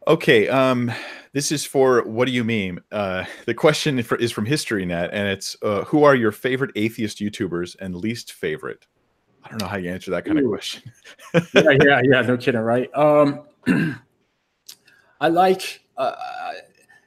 [0.08, 0.91] Okay, um,
[1.34, 2.80] this is for what do you mean?
[2.91, 7.76] Uh, the question is from HistoryNet, and it's uh, who are your favorite atheist YouTubers
[7.80, 8.86] and least favorite?
[9.46, 10.46] I don't know how you answer that kind Ooh.
[10.46, 10.91] of question.
[11.34, 11.41] yeah,
[11.84, 12.22] yeah, yeah.
[12.22, 12.89] No kidding, right?
[12.96, 13.43] Um,
[15.22, 15.82] I like.
[15.96, 16.14] Uh,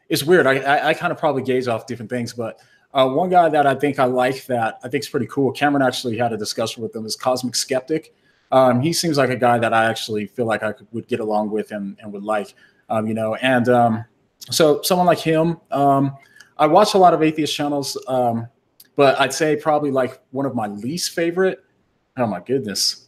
[0.09, 0.47] it's weird.
[0.47, 2.61] I, I, I kind of probably gaze off different things, but
[2.95, 5.53] uh, one guy that I think I like that I think is pretty cool.
[5.53, 8.15] Cameron actually had a discussion with him is Cosmic Skeptic.
[8.51, 11.21] Um, he seems like a guy that I actually feel like I could, would get
[11.21, 12.55] along with and, and would like
[12.89, 14.05] um, you know, and um,
[14.51, 16.17] so someone like him, um,
[16.57, 18.49] I watch a lot of atheist channels, um,
[18.97, 21.65] but I'd say probably like one of my least favorite.
[22.19, 23.07] Oh my goodness.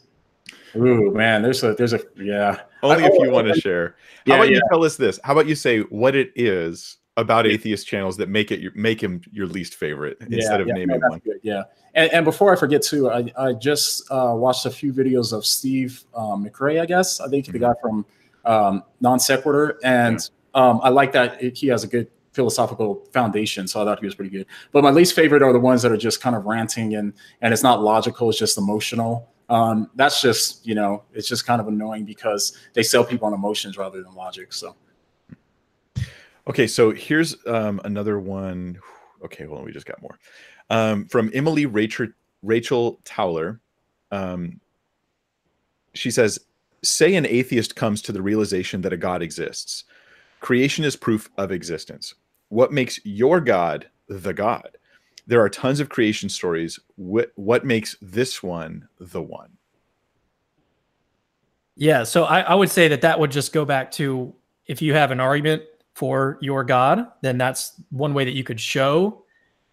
[0.77, 2.61] Ooh, man, there's a there's a yeah.
[2.83, 3.97] Only I, if you want to share.
[4.27, 4.57] How about yeah.
[4.57, 5.19] you tell us this?
[5.25, 9.03] How about you say what it is about atheist channels that make it your, make
[9.03, 11.19] him your least favorite instead yeah, of naming no, one?
[11.19, 14.93] Good, yeah, and, and, before I forget too, I, I just uh, watched a few
[14.93, 16.81] videos of Steve um, McRae.
[16.81, 17.53] I guess I think mm-hmm.
[17.53, 18.07] the guy from
[18.45, 20.21] um, non sequitur, and
[20.55, 20.61] yeah.
[20.69, 23.67] um, I like that he has a good philosophical foundation.
[23.67, 24.47] So I thought he was pretty good.
[24.73, 27.13] But my least favorite are the ones that are just kind of ranting and
[27.43, 29.29] and it's not logical; it's just emotional.
[29.49, 33.35] Um, that's just you know it's just kind of annoying because they sell people on
[33.35, 34.53] emotions rather than logic.
[34.53, 34.77] So.
[36.47, 38.79] Okay, so here's um, another one.
[39.23, 40.19] Okay, well, we just got more
[40.71, 42.09] um, from Emily Rachel
[42.43, 43.61] Rachel Towler.
[44.11, 44.61] Um,
[45.93, 46.39] she says,
[46.83, 49.85] say an atheist comes to the realization that a God exists.
[50.41, 52.15] Creation is proof of existence.
[52.51, 54.77] What makes your God the God?
[55.27, 56.79] There are tons of creation stories.
[56.97, 59.57] What, what makes this one the one?
[61.77, 64.35] Yeah, so I, I would say that that would just go back to
[64.67, 65.63] if you have an argument
[65.95, 69.25] for your God, then that's one way that you could show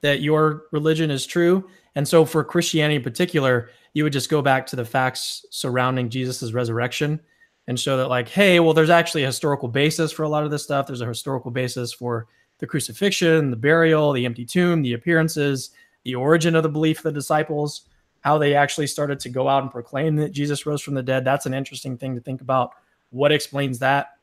[0.02, 1.68] that your religion is true.
[1.96, 6.10] And so for Christianity in particular, you would just go back to the facts surrounding
[6.10, 7.20] Jesus's resurrection
[7.68, 10.52] and show that like, hey, well, there's actually a historical basis for a lot of
[10.52, 10.88] this stuff.
[10.88, 12.28] There's a historical basis for
[12.60, 15.72] the crucifixion, the burial, the empty tomb, the appearances,
[16.04, 17.84] the origin of the belief of the disciples,
[18.22, 21.24] how they actually started to go out and proclaim that Jesus rose from the dead.
[21.24, 22.72] That's an interesting thing to think about.
[23.10, 24.18] What explains that?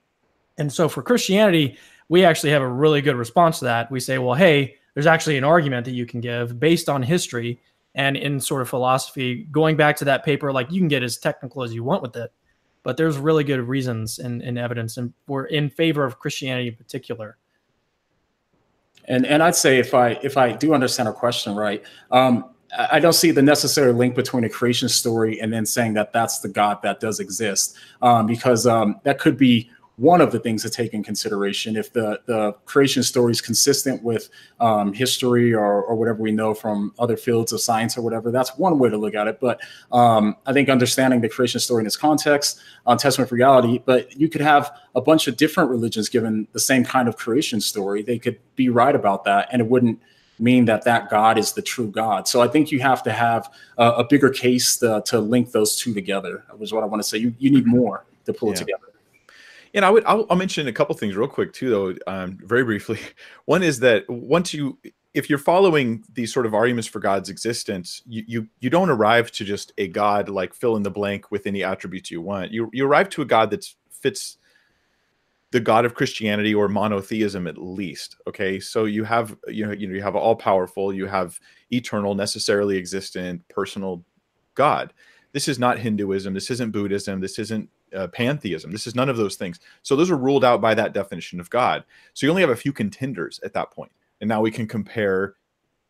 [0.59, 1.79] And so for Christianity,
[2.09, 3.91] we actually have a really good response to that.
[3.91, 7.61] We say, well, hey, there's actually an argument that you can give based on history
[7.95, 11.19] and in sort of philosophy going back to that paper like you can get as
[11.19, 12.33] technical as you want with it
[12.83, 16.75] but there's really good reasons and, and evidence and we're in favor of christianity in
[16.75, 17.37] particular
[19.09, 22.45] and and i'd say if i if i do understand a question right um,
[22.77, 26.41] I don't see the necessary link between a creation story and then saying that that's
[26.41, 30.63] the God that does exist, um, because um, that could be one of the things
[30.63, 31.77] to take in consideration.
[31.77, 34.29] If the, the creation story is consistent with
[34.59, 38.57] um, history or, or whatever we know from other fields of science or whatever, that's
[38.59, 39.39] one way to look at it.
[39.41, 39.61] But
[39.93, 44.15] um, I think understanding the creation story in its context, on testament of reality, but
[44.19, 48.03] you could have a bunch of different religions given the same kind of creation story.
[48.03, 50.01] They could be right about that, and it wouldn't
[50.41, 52.27] mean that that God is the true God.
[52.27, 55.77] So I think you have to have a, a bigger case to, to, link those
[55.77, 56.45] two together.
[56.59, 57.19] Was what I want to say.
[57.19, 58.55] You you need more to pull yeah.
[58.55, 58.94] it together.
[59.75, 62.65] And I would I'll, I'll, mention a couple things real quick too, though, um, very
[62.65, 63.01] briefly.
[63.45, 64.79] One is that once you
[65.15, 69.31] if you're following these sort of arguments for God's existence, you, you you don't arrive
[69.33, 72.53] to just a God like fill in the blank with any attributes you want.
[72.53, 74.39] You you arrive to a God that fits
[75.53, 78.17] the God of Christianity or monotheism at least.
[78.27, 81.39] Okay, so you have you know you know you have all powerful, you have
[81.73, 84.05] eternal, necessarily existent, personal
[84.55, 84.93] God.
[85.33, 86.35] This is not Hinduism.
[86.35, 87.21] This isn't Buddhism.
[87.21, 88.71] This isn't uh, pantheism.
[88.71, 89.61] This is none of those things.
[89.83, 91.85] So those are ruled out by that definition of God.
[92.13, 93.93] So you only have a few contenders at that point.
[94.21, 95.35] And now we can compare,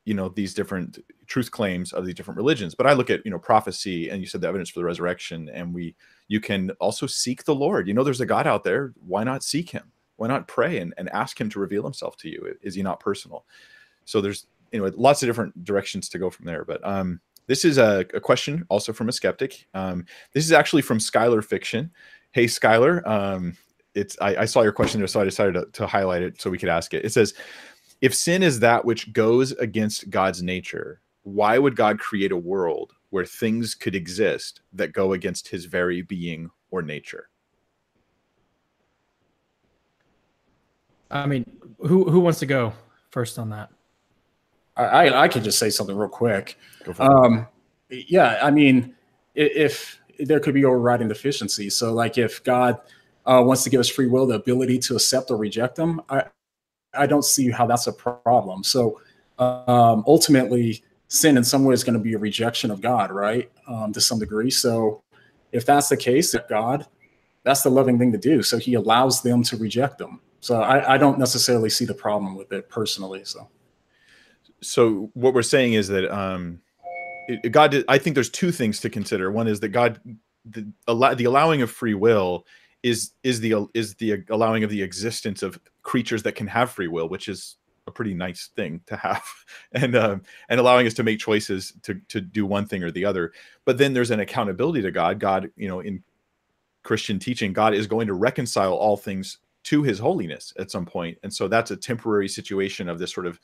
[0.05, 2.75] you know, these different truth claims of these different religions.
[2.75, 5.49] But I look at, you know, prophecy and you said the evidence for the resurrection
[5.49, 5.95] and we
[6.29, 7.87] you can also seek the Lord.
[7.87, 8.95] You know there's a God out there.
[9.07, 9.93] Why not seek him?
[10.17, 12.57] Why not pray and, and ask him to reveal himself to you?
[12.63, 13.45] Is he not personal?
[14.05, 16.65] so there's you anyway lots of different directions to go from there.
[16.65, 19.67] But um, this is a, a question also from a skeptic.
[19.75, 21.91] Um, this is actually from Skylar Fiction.
[22.33, 23.57] Hey Skylar, um,
[23.95, 26.51] it's I, I, saw your question there, so I decided to, to highlight it so
[26.51, 27.05] we could ask it.
[27.05, 27.35] It says,
[28.01, 32.93] if sin is that which goes against God's nature, why would God create a world
[33.11, 37.29] where things could exist that go against his very being or nature?
[41.11, 41.45] I mean,
[41.79, 42.73] who who wants to go
[43.11, 43.71] first on that?
[44.77, 46.59] I I could just say something real quick.
[46.99, 47.47] Um,
[47.91, 48.95] yeah, I mean,
[49.35, 52.81] if, if there could be overriding deficiencies, so like if God
[53.27, 56.25] uh, wants to give us free will, the ability to accept or reject them, I
[56.93, 58.65] I don't see how that's a problem.
[58.65, 59.01] So
[59.39, 63.51] um, ultimately, sin in some way is going to be a rejection of God, right?
[63.69, 64.51] Um, to some degree.
[64.51, 65.03] So
[65.53, 66.87] if that's the case, that God,
[67.43, 68.43] that's the loving thing to do.
[68.43, 70.21] So He allows them to reject them.
[70.41, 73.25] So I, I don't necessarily see the problem with it personally.
[73.25, 73.49] So,
[74.65, 76.61] so what we're saying is that um,
[77.29, 79.31] it, God, did, I think there's two things to consider.
[79.31, 80.01] One is that God,
[80.45, 82.47] the, the allowing of free will
[82.83, 86.89] is is the is the allowing of the existence of creatures that can have free
[86.89, 87.57] will, which is
[87.87, 89.25] a pretty nice thing to have,
[89.73, 93.05] and um, and allowing us to make choices to to do one thing or the
[93.05, 93.33] other.
[93.65, 95.19] But then there's an accountability to God.
[95.19, 96.03] God, you know, in
[96.83, 101.17] Christian teaching, God is going to reconcile all things to his holiness at some point
[101.23, 103.41] and so that's a temporary situation of this sort of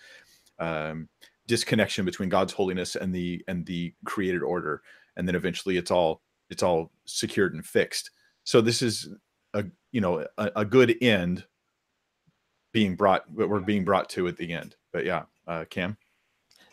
[0.61, 1.09] um,
[1.47, 4.83] disconnection between god's holiness and the and the created order
[5.17, 8.11] and then eventually it's all it's all secured and fixed.
[8.45, 9.09] So this is
[9.55, 11.45] a you know a, a good end
[12.73, 14.77] being brought what we're being brought to at the end.
[14.93, 15.97] But yeah uh, cam?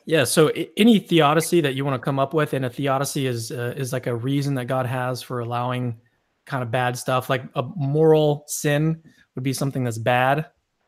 [0.06, 3.52] Yeah so any theodicy that you want to come up with and a theodicy is
[3.52, 6.00] uh, is like a reason that god has for allowing
[6.46, 9.02] kind of bad stuff like a moral sin
[9.36, 10.46] would be something that's bad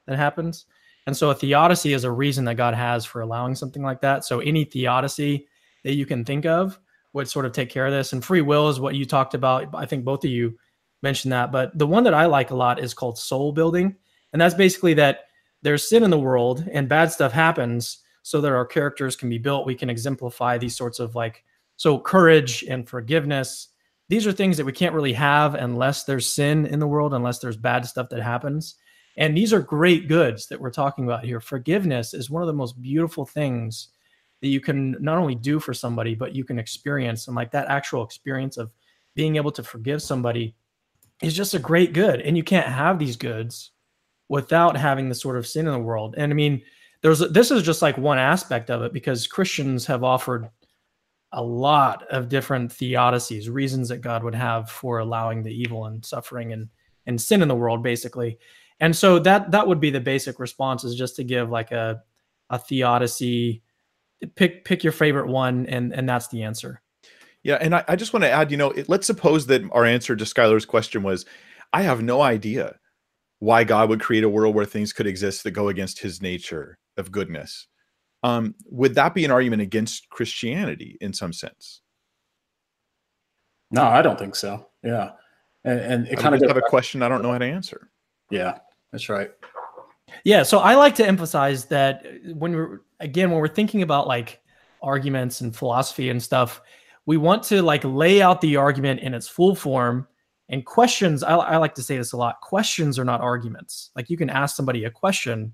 [0.08, 0.66] that happens.
[1.10, 4.26] And so a theodicy is a reason that God has for allowing something like that.
[4.26, 5.48] So any theodicy
[5.84, 6.80] that you can think of
[7.14, 8.14] would sort of take care of this.
[8.14, 9.74] And free will is what you talked about.
[9.74, 10.60] I think both of you
[11.02, 11.52] mentioned that.
[11.52, 13.96] But the one that I like a lot is called soul building.
[14.34, 15.22] And that's basically that
[15.64, 19.40] there's sin in the world and bad stuff happens so that our characters can be
[19.40, 19.66] built.
[19.66, 21.44] We can exemplify these sorts of like,
[21.76, 23.70] so courage and forgiveness
[24.10, 27.40] these are things that we can't really have unless there's sin in the world, unless
[27.40, 28.76] there's bad stuff that happens.
[29.20, 31.42] And these are great goods that we're talking about here.
[31.42, 33.90] Forgiveness is one of the most beautiful things
[34.42, 37.28] that you can not only do for somebody, but you can experience.
[37.28, 38.72] And like that actual experience of
[39.16, 40.56] being able to forgive somebody
[41.22, 42.22] is just a great good.
[42.22, 43.72] And you can't have these goods
[44.30, 46.16] without having the sort of sin in the world.
[46.18, 46.62] And I mean,
[47.02, 50.50] there's this is just like one aspect of it because Christians have offered
[51.34, 56.06] a lot of different theodicies, reasons that God would have for allowing the evil and
[56.06, 56.70] suffering and
[57.06, 58.38] and sin in the world, basically.
[58.80, 62.02] And so that that would be the basic response is just to give like a
[62.50, 63.62] a theodicy,
[64.36, 66.82] pick pick your favorite one, and and that's the answer.
[67.44, 69.86] Yeah, and I, I just want to add, you know, it, let's suppose that our
[69.86, 71.26] answer to Skylar's question was,
[71.72, 72.78] I have no idea
[73.40, 76.78] why God would create a world where things could exist that go against His nature
[76.98, 77.68] of goodness
[78.24, 81.82] um, would that be an argument against Christianity in some sense?
[83.72, 84.68] No, I don't think so.
[84.84, 85.12] Yeah,
[85.64, 87.90] and, and it kind of have a question I don't know how to answer.
[88.30, 88.60] Yeah,
[88.92, 89.32] that's right.
[90.24, 94.42] Yeah, so I like to emphasize that when we're again when we're thinking about like
[94.82, 96.62] arguments and philosophy and stuff,
[97.06, 100.08] we want to like lay out the argument in its full form.
[100.50, 102.42] And questions, I, I like to say this a lot.
[102.42, 103.92] Questions are not arguments.
[103.96, 105.54] Like you can ask somebody a question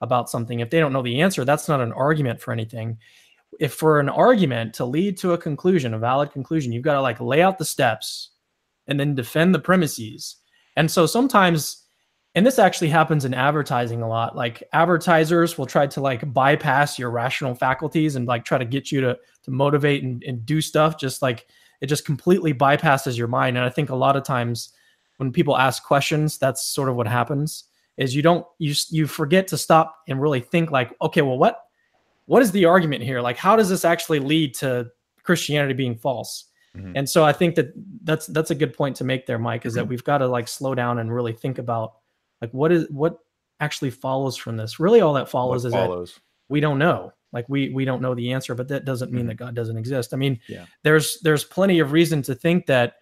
[0.00, 2.98] about something, if they don't know the answer, that's not an argument for anything.
[3.58, 7.00] If for an argument to lead to a conclusion, a valid conclusion, you've got to
[7.00, 8.30] like lay out the steps
[8.86, 10.36] and then defend the premises.
[10.76, 11.85] And so sometimes,
[12.36, 16.98] and this actually happens in advertising a lot, like advertisers will try to like bypass
[16.98, 20.60] your rational faculties and like try to get you to to motivate and, and do
[20.60, 21.46] stuff just like
[21.80, 23.56] it just completely bypasses your mind.
[23.56, 24.74] And I think a lot of times
[25.16, 27.64] when people ask questions, that's sort of what happens
[27.96, 31.64] is you don't you you forget to stop and really think like okay well what
[32.26, 34.86] what is the argument here like how does this actually lead to
[35.22, 36.92] christianity being false mm-hmm.
[36.94, 37.72] and so i think that
[38.04, 39.78] that's that's a good point to make there mike is mm-hmm.
[39.78, 41.94] that we've got to like slow down and really think about
[42.46, 43.18] like what is what
[43.60, 46.14] actually follows from this really all that follows what is follows?
[46.14, 49.22] that we don't know like we we don't know the answer but that doesn't mean
[49.22, 49.28] mm-hmm.
[49.28, 50.64] that god doesn't exist i mean yeah.
[50.82, 52.94] there's there's plenty of reason to think that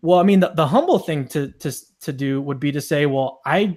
[0.00, 3.06] well i mean the, the humble thing to to to do would be to say
[3.06, 3.76] well i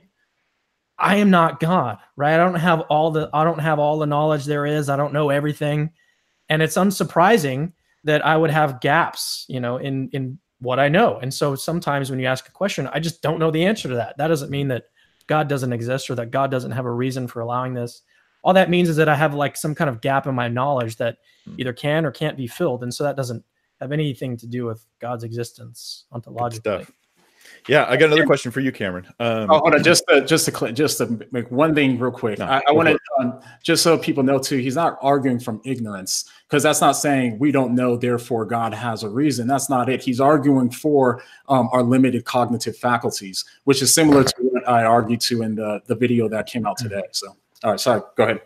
[1.00, 2.34] I am not God, right?
[2.34, 4.90] I don't have all the I don't have all the knowledge there is.
[4.90, 5.92] I don't know everything.
[6.50, 7.72] And it's unsurprising
[8.04, 11.18] that I would have gaps, you know, in in what I know.
[11.20, 13.96] And so sometimes when you ask a question, I just don't know the answer to
[13.96, 14.18] that.
[14.18, 14.86] That doesn't mean that
[15.28, 18.02] God doesn't exist or that God doesn't have a reason for allowing this.
[18.42, 20.96] all that means is that I have like some kind of gap in my knowledge
[20.96, 21.56] that Hmm.
[21.58, 23.44] either can or can't be filled, and so that doesn't
[23.82, 26.62] have anything to do with God's existence ontologically.
[27.68, 29.06] Yeah, I got another question for you, Cameron.
[29.20, 32.40] Um, Oh, hold on, just to, just to just to make one thing real quick.
[32.40, 34.58] No, I, I want to um, just so people know too.
[34.58, 37.96] He's not arguing from ignorance because that's not saying we don't know.
[37.98, 39.48] Therefore, God has a reason.
[39.48, 40.02] That's not it.
[40.02, 45.22] He's arguing for um, our limited cognitive faculties, which is similar to what I argued
[45.22, 47.04] to in the the video that came out today.
[47.12, 48.42] So, all right, sorry, go ahead.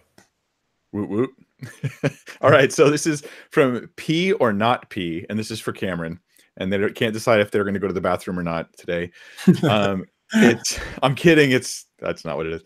[0.91, 1.30] Woot woot.
[2.41, 6.20] All right, so this is from P or not P, and this is for Cameron,
[6.58, 9.12] and they can't decide if they're going to go to the bathroom or not today.
[9.64, 11.51] Um, it's I'm kidding.
[11.51, 12.64] It's that's not what it is.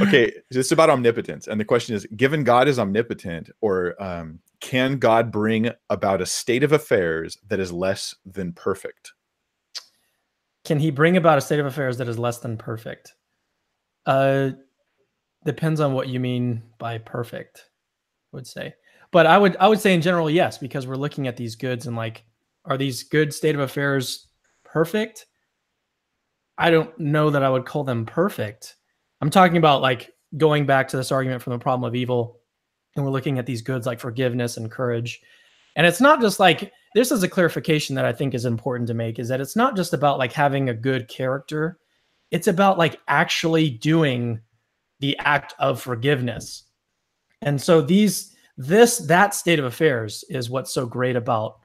[0.00, 4.98] Okay, it's about omnipotence, and the question is: Given God is omnipotent, or um, can
[4.98, 9.12] God bring about a state of affairs that is less than perfect?
[10.64, 13.14] Can he bring about a state of affairs that is less than perfect?
[14.04, 14.50] Uh,
[15.44, 17.70] depends on what you mean by perfect.
[18.32, 18.74] I would say,
[19.10, 21.86] but I would I would say in general yes, because we're looking at these goods
[21.86, 22.24] and like,
[22.68, 24.28] are these good state of affairs
[24.64, 25.26] perfect?
[26.56, 28.76] I don't know that I would call them perfect.
[29.20, 32.40] I'm talking about like going back to this argument from the problem of evil,
[32.94, 35.20] and we're looking at these goods like forgiveness and courage,
[35.76, 38.94] and it's not just like this is a clarification that I think is important to
[38.94, 41.78] make is that it's not just about like having a good character.
[42.30, 44.40] It's about like actually doing
[45.00, 46.64] the act of forgiveness.
[47.42, 51.60] And so these this that state of affairs is what's so great about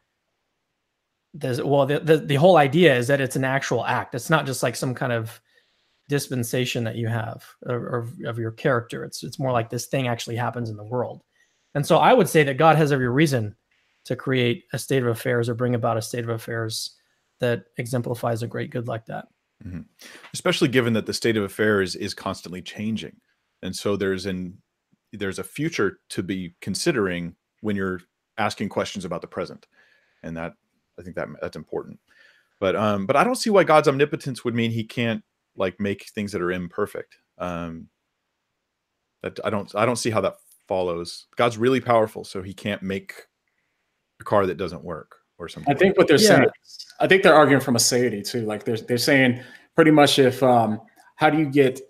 [1.34, 4.16] this well the, the the whole idea is that it's an actual act.
[4.16, 5.42] It's not just like some kind of
[6.10, 9.04] dispensation that you have or, or of your character.
[9.04, 11.24] It's it's more like this thing actually happens in the world.
[11.76, 13.56] And so I would say that God has every reason
[14.06, 16.96] to create a state of affairs or bring about a state of affairs
[17.40, 19.28] that exemplifies a great good like that.
[19.66, 19.82] Mm-hmm.
[20.34, 23.16] especially given that the state of affairs is constantly changing
[23.62, 24.58] and so there's an
[25.14, 28.02] there's a future to be considering when you're
[28.38, 29.68] asking questions about the present
[30.22, 30.54] and that
[31.00, 32.00] i think that that's important.
[32.60, 35.24] But um but i don't see why god's omnipotence would mean he can't
[35.56, 37.18] like make things that are imperfect.
[37.38, 37.90] Um
[39.22, 40.36] that i don't i don't see how that
[40.68, 41.28] follows.
[41.36, 43.14] God's really powerful so he can't make
[44.22, 46.28] a car that doesn't work or something I think what they're Yeah.
[46.28, 46.46] saying,
[47.00, 48.42] I think they're arguing from aseity too.
[48.46, 49.42] Like they're they're saying
[49.76, 50.80] pretty much if um,
[51.16, 51.82] how do you get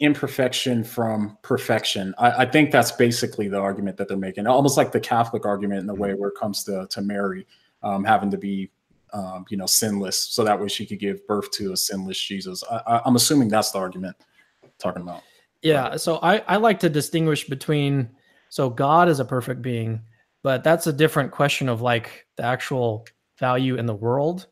[0.00, 2.14] imperfection from perfection?
[2.18, 5.80] I, I think that's basically the argument that they're making, almost like the Catholic argument
[5.80, 7.46] in the way where it comes to to Mary
[7.82, 8.70] um, having to be
[9.12, 12.62] um, you know sinless, so that way she could give birth to a sinless Jesus.
[12.70, 14.16] I, I'm assuming that's the argument
[14.62, 15.22] I'm talking about.
[15.62, 15.96] Yeah.
[15.96, 18.10] So I, I like to distinguish between
[18.48, 20.00] so God is a perfect being,
[20.42, 23.06] but that's a different question of like the actual
[23.38, 24.46] value in the world.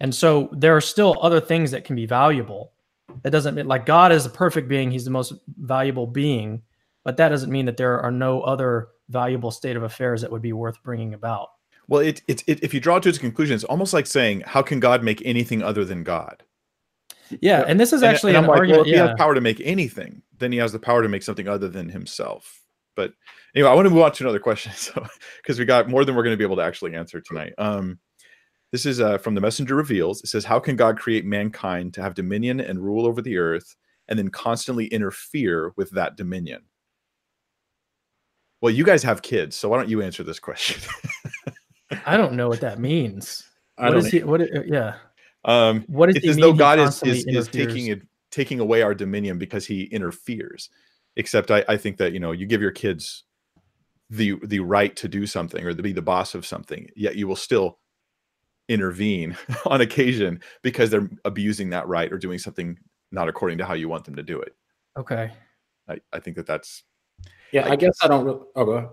[0.00, 2.72] And so there are still other things that can be valuable.
[3.22, 6.62] That doesn't mean like God is a perfect being, he's the most valuable being,
[7.04, 10.42] but that doesn't mean that there are no other valuable state of affairs that would
[10.42, 11.48] be worth bringing about.
[11.88, 14.42] Well it, it, it if you draw it to its conclusion it's almost like saying
[14.46, 16.42] how can god make anything other than god
[17.40, 18.80] Yeah, and this is actually and an I'm like, well, argument.
[18.80, 19.08] if he yeah.
[19.08, 21.88] has power to make anything, then he has the power to make something other than
[21.88, 22.62] himself.
[22.96, 23.12] But
[23.54, 25.06] anyway, I want to move on to another question, so
[25.42, 27.52] because we got more than we're going to be able to actually answer tonight.
[27.58, 27.98] Um,
[28.72, 30.22] this is uh, from the Messenger Reveals.
[30.22, 33.76] It says, "How can God create mankind to have dominion and rule over the earth,
[34.08, 36.62] and then constantly interfere with that dominion?"
[38.60, 40.82] Well, you guys have kids, so why don't you answer this question?
[42.06, 43.44] I don't know what that means.
[43.76, 44.94] I What don't is he what yeah.
[45.44, 48.82] um, What does it's he as though God is is, is taking it taking away
[48.82, 50.68] our dominion because he interferes.
[51.16, 53.24] Except I, I think that you know you give your kids
[54.10, 57.26] the the right to do something or to be the boss of something, yet you
[57.28, 57.78] will still
[58.68, 59.36] intervene
[59.66, 62.78] on occasion because they're abusing that right or doing something
[63.10, 64.54] not according to how you want them to do it.
[64.98, 65.30] Okay.
[65.88, 66.82] I, I think that that's
[67.52, 68.24] Yeah, I Like- guess I don't.
[68.24, 68.88] Really, oh, go ahead.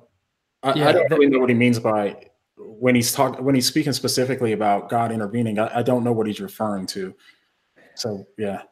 [0.63, 3.67] I, Yeah, I don't really know what he means by when he's talking when he's
[3.67, 5.59] speaking specifically about God intervening.
[5.59, 7.13] I, I don't know what he's referring to.
[7.95, 8.63] So yeah,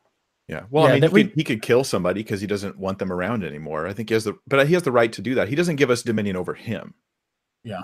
[0.47, 0.63] yeah.
[0.69, 2.77] Well, Yeah, I mean, that he, we- could, he could kill somebody because he doesn't
[2.77, 3.87] want them around anymore.
[3.87, 5.47] I think he has the but he has the right to do that.
[5.49, 6.93] He doesn't give us dominion over him.
[7.63, 7.81] Yeah.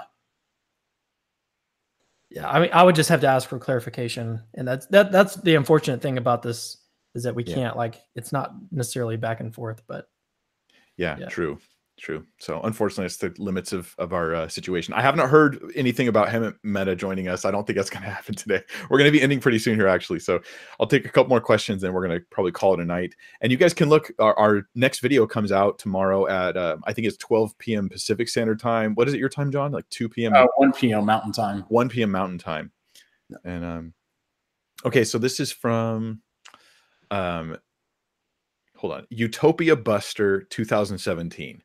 [2.32, 5.12] Yeah, I mean, I would just have to ask for clarification, and that's that.
[5.12, 6.78] That's the unfortunate thing about this
[7.16, 7.56] is that we Yeah.
[7.56, 10.10] can't like it's not necessarily back and forth, but
[10.96, 11.28] Yeah, Yeah.
[11.30, 11.60] true,
[12.00, 12.26] true.
[12.40, 14.94] So unfortunately, it's the limits of of our uh, situation.
[14.94, 17.46] I have not heard anything about Hemant Mehta joining us.
[17.46, 18.62] I don't think that's going to happen today.
[18.90, 20.20] We're going to be ending pretty soon here, actually.
[20.20, 20.40] So
[20.80, 23.16] I'll take a couple more questions, and we're going to probably call it a night.
[23.42, 24.12] And you guys can look.
[24.20, 27.90] Our, our next video comes out tomorrow at uh, I think it's 12 p.m.
[27.90, 28.96] Pacific Standard Time.
[28.96, 29.72] What is it your time, John?
[29.72, 30.34] Like 2 p.m.
[30.34, 31.06] uh, 1 p.m.
[31.06, 31.66] Mountain Time.
[31.70, 32.12] 1 p.m.
[32.12, 32.72] Mountain Time.
[33.44, 33.94] And um,
[34.86, 36.22] okay, so this is from
[37.12, 37.58] um,
[38.80, 41.62] hold on, Utopia Buster 2017.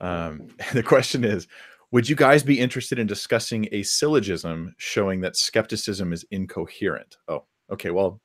[0.00, 1.46] Um, the question is,
[1.90, 7.16] would you guys be interested in discussing a syllogism showing that skepticism is incoherent?
[7.28, 7.90] Oh, okay.
[7.90, 8.20] Well,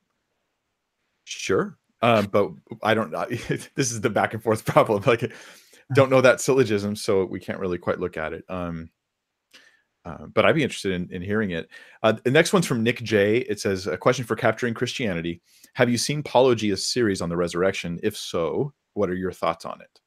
[1.25, 1.77] sure.
[2.01, 2.51] Um, but
[2.81, 3.13] I don't.
[3.13, 3.25] Uh,
[3.75, 5.03] this is the back and forth problem.
[5.05, 5.31] Like,
[5.93, 8.43] don't know that syllogism, so we can't really quite look at it.
[8.49, 8.89] Um,
[10.05, 11.69] uh, but I'd be interested in, in hearing it.
[12.01, 13.37] Uh, the next one's from Nick J.
[13.37, 15.41] It says a question for capturing Christianity.
[15.73, 17.99] Have you seen Paulogia's series on the resurrection?
[18.01, 19.99] If so, what are your thoughts on it?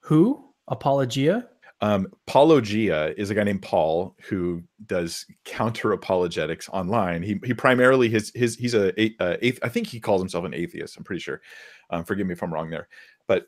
[0.00, 0.49] Who?
[0.76, 1.46] Paulogia?
[1.82, 7.22] Um, Paulogia is a guy named Paul who does counter apologetics online.
[7.22, 10.54] He he primarily his his he's a, a, a I think he calls himself an
[10.54, 10.96] atheist.
[10.96, 11.40] I'm pretty sure.
[11.88, 12.88] Um, forgive me if I'm wrong there,
[13.26, 13.46] but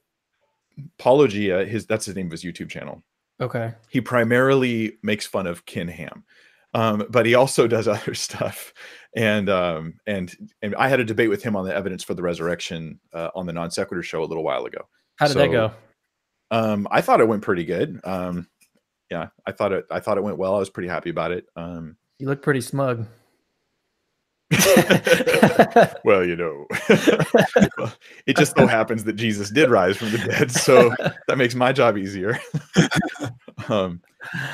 [0.99, 3.03] Paulogia his that's the name of his YouTube channel.
[3.41, 3.75] Okay.
[3.91, 6.25] He primarily makes fun of Ken Ham,
[6.75, 8.73] um, but he also does other stuff.
[9.15, 12.23] And um, and and I had a debate with him on the evidence for the
[12.23, 14.89] resurrection uh, on the non sequitur show a little while ago.
[15.17, 15.73] How did so, that go?
[16.53, 17.99] Um, I thought it went pretty good.
[18.05, 18.47] Um,
[19.11, 19.87] yeah, I thought it.
[19.91, 20.55] I thought it went well.
[20.55, 21.47] I was pretty happy about it.
[21.57, 23.07] Um, you look pretty smug.
[26.05, 26.67] well, you know,
[28.27, 30.95] it just so happens that Jesus did rise from the dead, so
[31.27, 32.39] that makes my job easier.
[33.71, 34.03] um,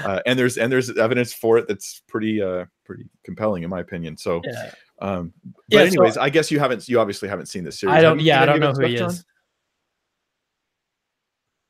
[0.05, 3.81] uh, and there's and there's evidence for it that's pretty uh, pretty compelling in my
[3.81, 4.17] opinion.
[4.17, 4.71] So, yeah.
[5.01, 7.97] um, but yeah, anyways, so, I guess you haven't you obviously haven't seen this series.
[7.97, 8.21] I don't.
[8.21, 9.01] Yeah, I don't know who he is.
[9.01, 9.25] John?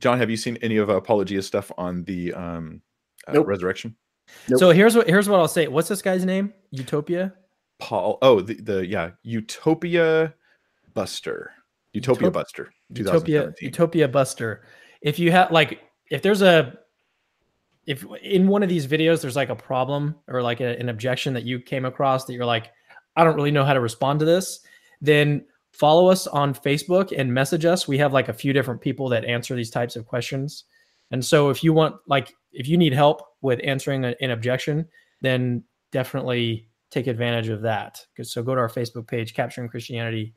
[0.00, 2.82] John, have you seen any of Paulogia stuff on the um,
[3.26, 3.46] uh, nope.
[3.46, 3.96] resurrection?
[4.48, 4.60] Nope.
[4.60, 5.68] So here's what here's what I'll say.
[5.68, 6.52] What's this guy's name?
[6.70, 7.34] Utopia.
[7.78, 8.18] Paul.
[8.22, 10.34] Oh, the, the yeah, Utopia
[10.94, 11.52] Buster.
[11.92, 12.72] Utopia Utop- Buster.
[12.94, 14.64] Utopia Utopia Buster.
[15.00, 15.80] If you have like,
[16.10, 16.78] if there's a,
[17.86, 21.32] if in one of these videos there's like a problem or like a, an objection
[21.34, 22.70] that you came across that you're like,
[23.16, 24.60] I don't really know how to respond to this,
[25.00, 25.44] then
[25.78, 27.86] follow us on Facebook and message us.
[27.86, 30.64] We have like a few different people that answer these types of questions.
[31.12, 34.88] And so if you want like if you need help with answering a, an objection,
[35.22, 35.62] then
[35.92, 38.04] definitely take advantage of that.
[38.22, 40.34] So go to our Facebook page, Capturing Christianity,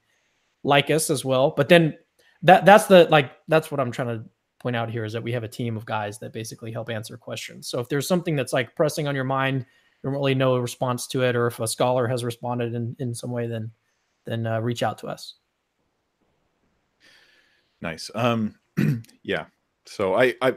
[0.64, 1.54] like us as well.
[1.58, 1.98] But then
[2.44, 4.24] that that's the like that's what I'm trying to
[4.60, 7.18] point out here is that we have a team of guys that basically help answer
[7.18, 7.68] questions.
[7.68, 10.62] So if there's something that's like pressing on your mind, you don't really know a
[10.62, 13.72] response to it, or if a scholar has responded in, in some way, then
[14.26, 15.36] then uh, reach out to us.
[17.82, 18.12] Nice.
[18.14, 18.56] Um,
[19.24, 19.46] yeah.
[19.86, 20.56] So I I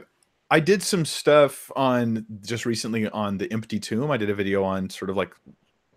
[0.51, 4.11] I did some stuff on just recently on the empty tomb.
[4.11, 5.33] I did a video on sort of like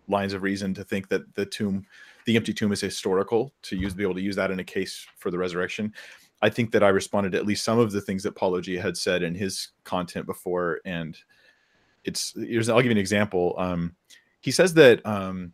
[0.08, 1.84] lines of reason to think that the tomb,
[2.24, 5.06] the empty tomb, is historical to use be able to use that in a case
[5.18, 5.92] for the resurrection.
[6.40, 8.96] I think that I responded to at least some of the things that Paulogia had
[8.96, 11.18] said in his content before, and
[12.04, 13.54] it's I'll give you an example.
[13.58, 13.94] Um,
[14.40, 15.52] he says that um,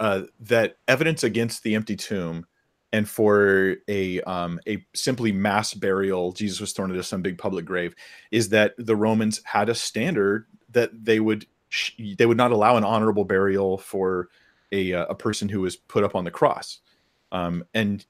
[0.00, 2.46] uh, that evidence against the empty tomb
[2.92, 7.64] and for a um, a simply mass burial, Jesus was thrown into some big public
[7.64, 7.94] grave,
[8.30, 11.46] is that the Romans had a standard that they would
[11.98, 14.28] they would not allow an honorable burial for
[14.72, 16.80] a, uh, a person who was put up on the cross.
[17.30, 18.04] Um, and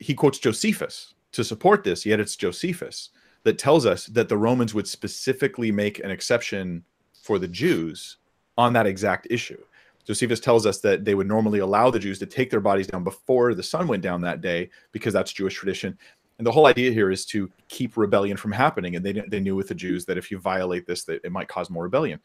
[0.00, 3.10] he quotes Josephus to support this, yet it's Josephus
[3.44, 6.84] that tells us that the Romans would specifically make an exception
[7.22, 8.16] for the Jews
[8.56, 9.62] on that exact issue.
[10.08, 13.04] Josephus tells us that they would normally allow the Jews to take their bodies down
[13.04, 15.98] before the sun went down that day because that's Jewish tradition.
[16.38, 18.96] And the whole idea here is to keep rebellion from happening.
[18.96, 21.48] And they, they knew with the Jews that if you violate this, that it might
[21.48, 22.20] cause more rebellion.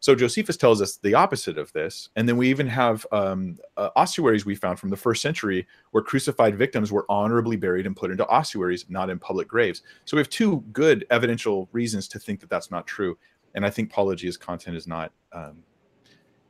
[0.00, 2.08] So Josephus tells us the opposite of this.
[2.16, 6.02] And then we even have um, uh, ossuaries we found from the first century where
[6.02, 9.82] crucified victims were honorably buried and put into ossuaries, not in public graves.
[10.06, 13.16] So we have two good evidential reasons to think that that's not true.
[13.54, 15.12] And I think Paulogia's content is not.
[15.32, 15.62] Um,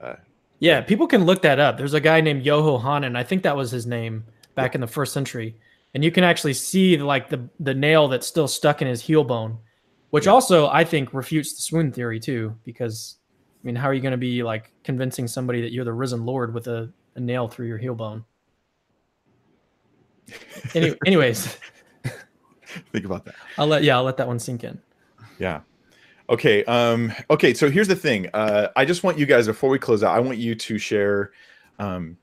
[0.01, 0.15] uh,
[0.61, 1.77] yeah, people can look that up.
[1.77, 3.17] There's a guy named Yohanan.
[3.17, 5.57] I think that was his name back in the first century.
[5.95, 9.25] And you can actually see like the, the nail that's still stuck in his heel
[9.25, 9.59] bone,
[10.11, 13.17] which also I think refutes the swoon theory too, because
[13.63, 16.27] I mean, how are you going to be like convincing somebody that you're the risen
[16.27, 18.25] Lord with a, a nail through your heel bone?
[20.75, 21.57] Any, anyways,
[22.93, 23.35] think about that.
[23.57, 24.81] I'll let yeah, I'll let that one sink in.
[25.39, 25.61] Yeah.
[26.31, 26.65] Okay.
[26.65, 27.55] Um, okay.
[27.55, 28.29] So here's the thing.
[28.35, 31.33] Uh, I just want you guys before we close out, I want you to share
[31.79, 32.17] um,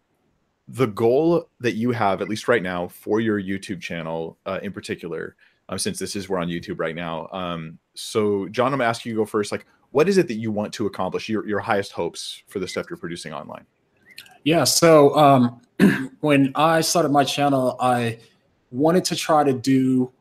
[0.68, 4.72] the goal that you have, at least right now, for your YouTube channel uh, in
[4.72, 5.36] particular.
[5.68, 7.28] Um, since this is we're on YouTube right now.
[7.32, 9.51] Um, so John, I'm gonna ask you to go first.
[9.51, 12.68] Like, what is it that you want to accomplish your, your highest hopes for the
[12.68, 13.66] stuff you're producing online
[14.43, 15.62] yeah so um,
[16.20, 18.20] when i started my channel i
[18.72, 20.12] wanted to try to do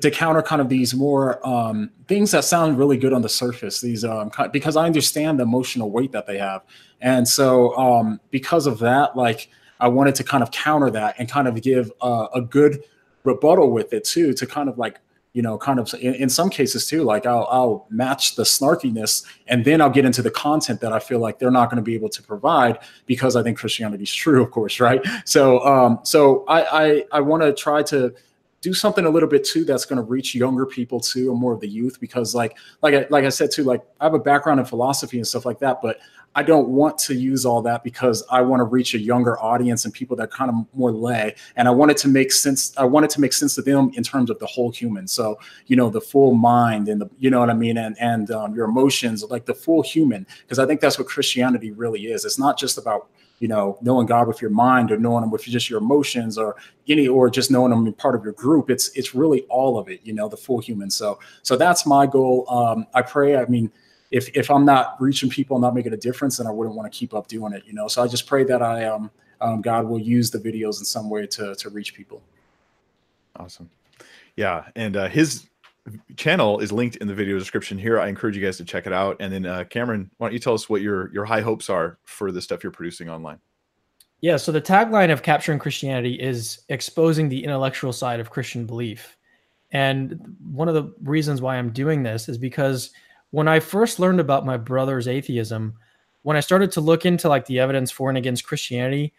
[0.00, 3.80] to counter kind of these more um, things that sound really good on the surface
[3.80, 6.62] these um, because i understand the emotional weight that they have
[7.00, 9.50] and so um, because of that like
[9.82, 12.84] I wanted to kind of counter that and kind of give a good
[13.24, 15.00] rebuttal with it too, to kind of like
[15.34, 19.24] you know, kind of in, in, some cases too, like I'll, I'll match the snarkiness
[19.46, 21.82] and then I'll get into the content that I feel like they're not going to
[21.82, 25.00] be able to provide because I think Christianity is true, of course, right?
[25.24, 28.14] So, um, so I, I, I want to try to
[28.62, 31.52] do something a little bit too that's going to reach younger people too and more
[31.52, 34.18] of the youth because like like I, like I said too like I have a
[34.18, 35.98] background in philosophy and stuff like that but
[36.34, 39.84] I don't want to use all that because I want to reach a younger audience
[39.84, 41.34] and people that kind of more lay.
[41.56, 42.74] And I wanted to make sense.
[42.78, 45.06] I wanted to make sense to them in terms of the whole human.
[45.06, 47.76] So, you know, the full mind and the, you know what I mean?
[47.76, 51.70] And, and um, your emotions, like the full human, because I think that's what Christianity
[51.70, 52.24] really is.
[52.24, 53.08] It's not just about,
[53.42, 56.54] you know, knowing God with your mind or knowing him with just your emotions or
[56.86, 58.70] any, or just knowing him part of your group.
[58.70, 60.90] It's, it's really all of it, you know, the full human.
[60.90, 62.48] So, so that's my goal.
[62.48, 63.72] Um, I pray, I mean,
[64.12, 66.96] if if I'm not reaching people not making a difference, then I wouldn't want to
[66.96, 67.64] keep up doing it.
[67.66, 70.78] You know, so I just pray that I um, um God will use the videos
[70.78, 72.22] in some way to to reach people.
[73.36, 73.70] Awesome,
[74.36, 75.48] yeah, and uh, his
[76.16, 77.98] channel is linked in the video description here.
[77.98, 79.16] I encourage you guys to check it out.
[79.20, 81.98] And then uh, Cameron, why don't you tell us what your your high hopes are
[82.04, 83.38] for the stuff you're producing online?
[84.20, 89.16] Yeah, so the tagline of Capturing Christianity is exposing the intellectual side of Christian belief.
[89.72, 92.90] And one of the reasons why I'm doing this is because
[93.30, 95.74] when I first learned about my brother's atheism,
[96.22, 99.12] when I started to look into like the evidence for and against Christianity,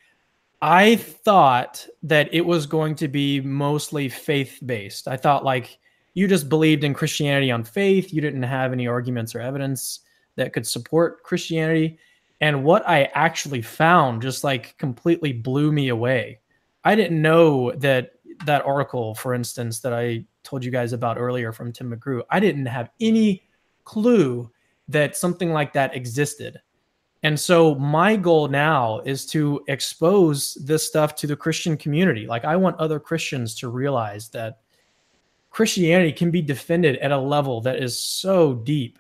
[0.62, 5.10] I thought that it was going to be mostly faith based.
[5.10, 5.80] I thought like
[6.14, 10.02] you just believed in Christianity on faith, you didn't have any arguments or evidence
[10.36, 11.98] that could support Christianity.
[12.42, 16.40] And what I actually found just like completely blew me away.
[16.84, 18.12] I didn't know that
[18.46, 22.40] that article, for instance, that I told you guys about earlier from Tim McGrew, I
[22.40, 23.44] didn't have any
[23.86, 24.52] clue
[24.90, 26.62] that something like that existed.
[27.24, 32.28] And so my goal now is to expose this stuff to the Christian community.
[32.28, 34.60] Like I want other Christians to realize that
[35.54, 38.98] Christianity can be defended at a level that is so deep,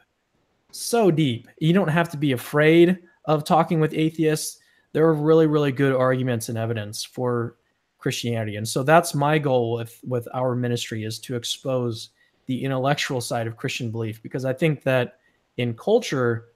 [0.72, 1.48] so deep.
[1.58, 4.60] You don't have to be afraid of talking with atheists.
[4.92, 7.58] There are really, really good arguments and evidence for
[7.98, 8.58] Christianity.
[8.58, 12.10] And so that's my goal with with our ministry is to expose
[12.46, 15.18] the intellectual side of Christian belief because I think that
[15.58, 16.50] in culture,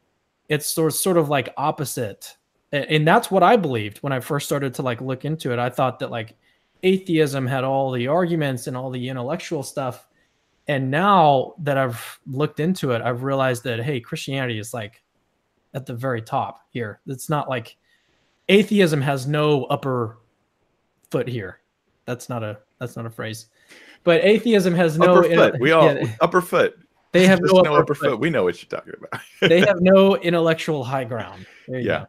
[0.48, 2.38] it's sort sort of like opposite,
[2.72, 5.58] and that's what I believed when I first started to like look into it.
[5.58, 6.38] I thought that like
[6.84, 10.08] atheism had all the arguments and all the intellectual stuff,
[10.68, 15.02] and now that I've looked into it, I've realized that hey, Christianity is like
[15.74, 17.00] at the very top here.
[17.08, 17.78] It's not like
[18.50, 20.18] atheism has no upper
[21.12, 21.60] foot here.
[22.06, 23.48] That's not a that's not a phrase.
[24.04, 25.60] But atheism has no upper foot.
[25.60, 26.78] we all yeah, upper foot.
[27.12, 28.12] They have no, upper, upper foot.
[28.12, 28.20] foot.
[28.20, 29.22] We know what you're talking about.
[29.50, 31.46] they have no intellectual high ground.
[31.68, 32.00] Yeah.
[32.00, 32.06] Go.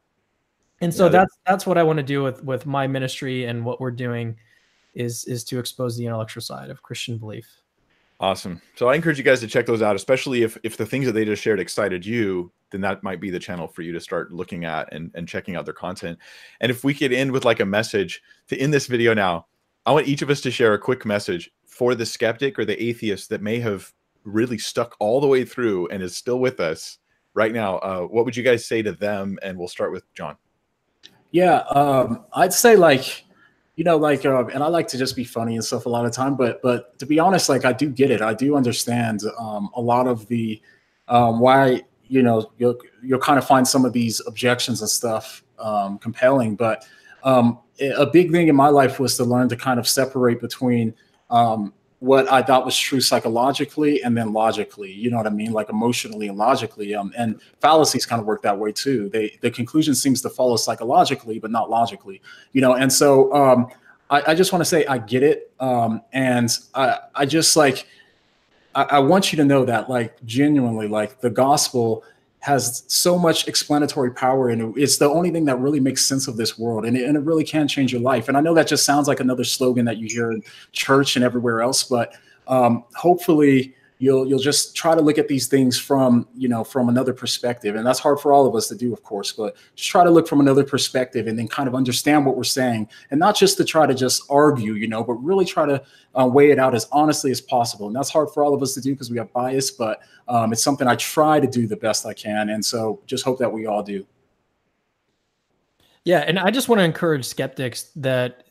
[0.80, 3.64] And so yeah, that's that's what I want to do with with my ministry and
[3.64, 4.36] what we're doing
[4.94, 7.46] is is to expose the intellectual side of Christian belief.
[8.20, 8.60] Awesome.
[8.74, 11.12] So I encourage you guys to check those out, especially if if the things that
[11.12, 14.32] they just shared excited you, then that might be the channel for you to start
[14.32, 16.18] looking at and, and checking out their content.
[16.60, 19.46] And if we could end with like a message to end this video now,
[19.86, 22.82] I want each of us to share a quick message for the skeptic or the
[22.82, 23.92] atheist that may have
[24.24, 26.98] really stuck all the way through and is still with us
[27.34, 27.78] right now.
[27.78, 29.38] Uh, what would you guys say to them?
[29.42, 30.36] And we'll start with John.
[31.30, 33.24] Yeah, um, I'd say like,
[33.78, 36.04] you know, like, uh, and I like to just be funny and stuff a lot
[36.04, 38.20] of time, but but to be honest, like I do get it.
[38.20, 40.60] I do understand um, a lot of the
[41.06, 45.44] um, why you know you'll you'll kind of find some of these objections and stuff
[45.60, 46.88] um, compelling, but
[47.22, 47.60] um,
[47.96, 50.92] a big thing in my life was to learn to kind of separate between
[51.30, 55.52] um, what I thought was true psychologically and then logically, you know what I mean?
[55.52, 56.94] Like emotionally and logically.
[56.94, 59.08] Um, and fallacies kind of work that way too.
[59.08, 62.22] They the conclusion seems to follow psychologically, but not logically,
[62.52, 62.74] you know.
[62.74, 63.68] And so um,
[64.10, 65.52] I, I just want to say I get it.
[65.58, 67.86] Um, and I, I just like
[68.76, 72.04] I, I want you to know that like genuinely, like the gospel
[72.40, 76.36] has so much explanatory power and it's the only thing that really makes sense of
[76.36, 76.84] this world.
[76.84, 78.28] And it, and it really can change your life.
[78.28, 80.42] And i know that just sounds like another slogan that you hear in
[80.72, 82.14] church and everywhere else but
[82.46, 86.88] um, hopefully you'll you'll just try to look at these things from you know from
[86.88, 87.74] another perspective.
[87.76, 90.10] And that's hard for all of us to do of course but just try to
[90.10, 92.88] look from another perspective and then kind of understand what we're saying.
[93.10, 95.82] And not just to try to just argue you know but really try to
[96.18, 97.86] uh, weigh it out as honestly as possible.
[97.86, 100.52] And that's hard for all of us to do because we have bias but um,
[100.52, 102.50] it's something i try to do the best i can.
[102.50, 104.06] And so just hope that we all do.
[106.04, 108.47] Yeah, and I just want to encourage skeptics that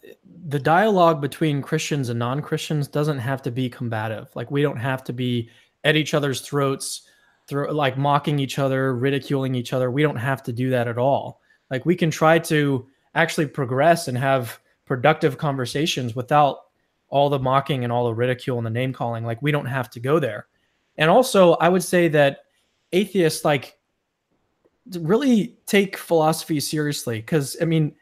[0.48, 4.30] the dialogue between Christians and non-Christians doesn't have to be combative.
[4.36, 5.50] Like we don't have to be
[5.84, 7.04] at each other's throats,
[7.52, 9.92] like mocking each other, ridiculing each other.
[9.92, 11.42] We don't have to do that at all.
[11.70, 16.60] Like we can try to actually progress and have productive conversations without
[17.10, 19.26] all the mocking and all the ridicule and the name calling.
[19.26, 20.48] Like we don't have to go there.
[20.98, 22.40] And also, I would say that
[22.92, 23.78] atheists like
[25.00, 27.96] really take philosophy seriously because I mean,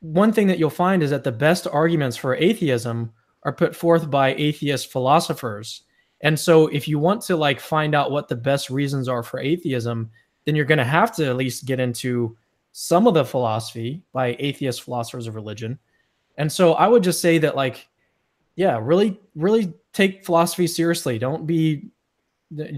[0.00, 3.12] one thing that you'll find is that the best arguments for atheism
[3.42, 5.82] are put forth by atheist philosophers.
[6.20, 9.40] And so if you want to like find out what the best reasons are for
[9.40, 10.10] atheism,
[10.44, 12.36] then you're going to have to at least get into
[12.72, 15.78] some of the philosophy by atheist philosophers of religion.
[16.36, 17.88] And so I would just say that like
[18.56, 21.16] yeah, really really take philosophy seriously.
[21.18, 21.90] Don't be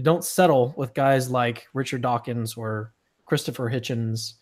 [0.03, 2.93] don't settle with guys like Richard Dawkins or
[3.25, 4.33] Christopher Hitchens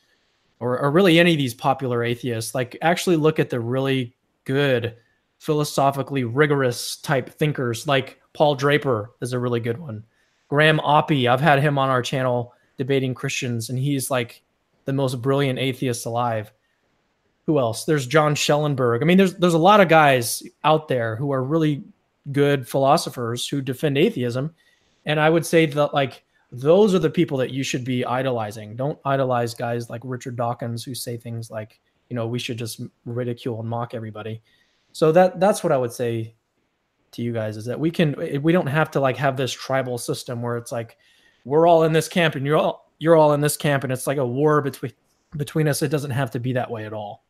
[0.60, 2.53] or, or really any of these popular atheists.
[2.53, 4.15] Like actually look at the really
[4.45, 4.95] good
[5.40, 10.03] philosophically rigorous type thinkers like Paul Draper is a really good one.
[10.49, 14.41] Graham Oppy, I've had him on our channel debating Christians, and he's like
[14.86, 16.52] the most brilliant atheist alive.
[17.45, 17.86] Who else?
[17.86, 19.02] There's John Schellenberg.
[19.02, 21.84] I mean, there's there's a lot of guys out there who are really
[22.31, 24.53] good philosophers who defend atheism,
[25.06, 28.76] and I would say that like those are the people that you should be idolizing.
[28.76, 32.82] Don't idolize guys like Richard Dawkins who say things like, you know, we should just
[33.06, 34.42] ridicule and mock everybody.
[34.92, 36.34] So that that's what I would say
[37.12, 39.98] to you guys is that we can we don't have to like have this tribal
[39.98, 40.98] system where it's like
[41.46, 44.08] we're all in this camp and you're all you're all in this camp and it's
[44.08, 44.94] like a war between
[45.38, 45.82] between us.
[45.82, 47.24] It doesn't have to be that way at all.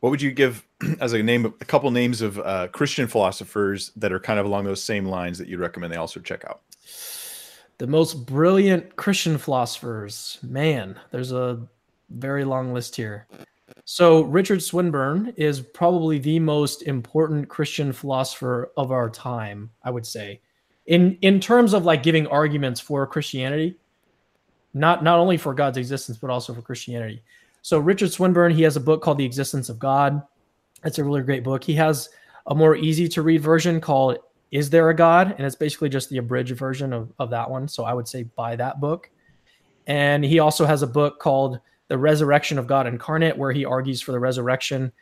[0.00, 0.66] What would you give
[1.00, 4.64] as a name a couple names of uh, Christian philosophers that are kind of along
[4.64, 6.62] those same lines that you'd recommend they also check out?
[7.78, 11.66] The most brilliant Christian philosophers, man, there's a
[12.10, 13.26] very long list here.
[13.84, 20.06] So Richard Swinburne is probably the most important Christian philosopher of our time, I would
[20.06, 20.40] say.
[20.86, 23.76] In in terms of like giving arguments for Christianity,
[24.72, 27.22] not not only for God's existence but also for Christianity.
[27.62, 30.22] So Richard Swinburne, he has a book called The Existence of God.
[30.84, 31.64] It's a really great book.
[31.64, 32.08] He has
[32.46, 34.18] a more easy to read version called
[34.50, 35.34] Is There a God?
[35.36, 37.68] And it's basically just the abridged version of, of that one.
[37.68, 39.10] So I would say buy that book.
[39.86, 44.00] And he also has a book called The Resurrection of God Incarnate, where he argues
[44.00, 44.92] for the resurrection.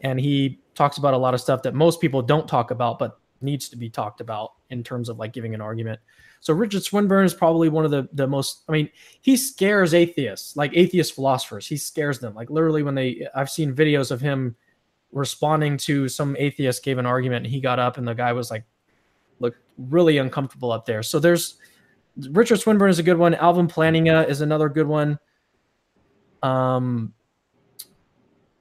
[0.00, 3.18] And he talks about a lot of stuff that most people don't talk about, but
[3.40, 6.00] needs to be talked about in terms of like giving an argument.
[6.40, 8.62] So Richard Swinburne is probably one of the the most.
[8.68, 11.68] I mean, he scares atheists, like atheist philosophers.
[11.68, 12.34] He scares them.
[12.34, 14.56] Like literally, when they, I've seen videos of him
[15.12, 18.50] responding to some atheist gave an argument, and he got up, and the guy was
[18.50, 18.64] like,
[19.42, 21.02] looked really uncomfortable up there.
[21.02, 21.56] So there's
[22.30, 23.34] Richard Swinburne is a good one.
[23.34, 25.18] Alvin Plantinga is another good one.
[26.42, 27.12] Um,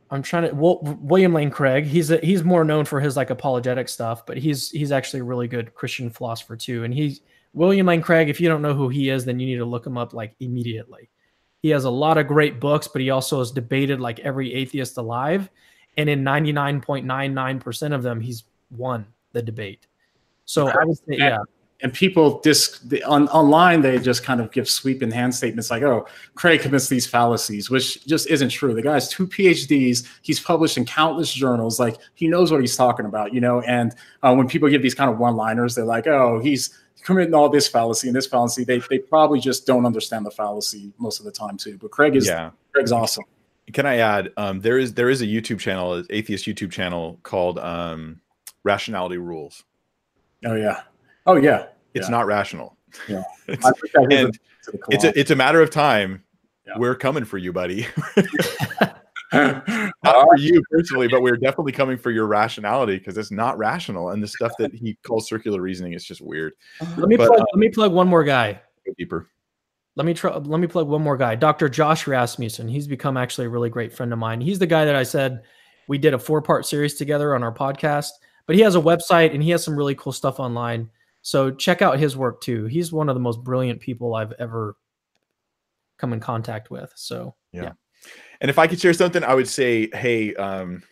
[0.09, 1.85] I'm trying to William Lane Craig.
[1.85, 5.23] He's a, he's more known for his like apologetic stuff, but he's he's actually a
[5.23, 6.83] really good Christian philosopher too.
[6.83, 7.21] And he's
[7.53, 9.85] William Lane Craig, if you don't know who he is, then you need to look
[9.85, 11.09] him up like immediately.
[11.61, 14.97] He has a lot of great books, but he also has debated like every atheist
[14.97, 15.49] alive.
[15.97, 19.87] And in 99.99% of them, he's won the debate.
[20.45, 21.39] So I would say, yeah.
[21.83, 26.05] And people just on, online, they just kind of give sweeping hand statements like, oh,
[26.35, 28.75] Craig commits these fallacies, which just isn't true.
[28.75, 30.07] The guy has two PhDs.
[30.21, 31.79] He's published in countless journals.
[31.79, 33.61] Like he knows what he's talking about, you know?
[33.61, 36.69] And uh, when people give these kind of one liners, they're like, oh, he's,
[37.03, 38.63] committing all this fallacy and this fallacy.
[38.63, 41.77] They they probably just don't understand the fallacy most of the time too.
[41.77, 42.51] But Craig is yeah.
[42.73, 43.23] Craig's awesome.
[43.73, 44.31] Can I add?
[44.37, 48.19] Um, there is there is a YouTube channel, an atheist YouTube channel called um,
[48.63, 49.63] Rationality Rules.
[50.45, 50.81] Oh yeah.
[51.25, 51.67] Oh yeah.
[51.93, 52.11] It's yeah.
[52.11, 52.77] not rational.
[53.07, 53.23] Yeah.
[53.47, 53.65] it's,
[53.95, 54.37] and
[54.89, 56.23] it's a it's a matter of time.
[56.67, 56.73] Yeah.
[56.77, 57.87] We're coming for you, buddy.
[59.33, 64.09] not for you personally, but we're definitely coming for your rationality because it's not rational.
[64.09, 66.53] And the stuff that he calls circular reasoning is just weird.
[66.97, 68.61] Let me but, plug, uh, let me plug one more guy.
[68.97, 69.27] Deeper.
[69.95, 70.35] Let me try.
[70.35, 71.69] Let me plug one more guy, Dr.
[71.69, 72.67] Josh Rasmussen.
[72.67, 74.41] He's become actually a really great friend of mine.
[74.41, 75.43] He's the guy that I said
[75.87, 78.11] we did a four part series together on our podcast.
[78.51, 80.89] But he has a website and he has some really cool stuff online.
[81.21, 82.65] So check out his work too.
[82.65, 84.75] He's one of the most brilliant people I've ever
[85.97, 86.91] come in contact with.
[86.97, 87.61] So yeah.
[87.63, 87.71] yeah.
[88.41, 90.83] And if I could share something, I would say, hey, um,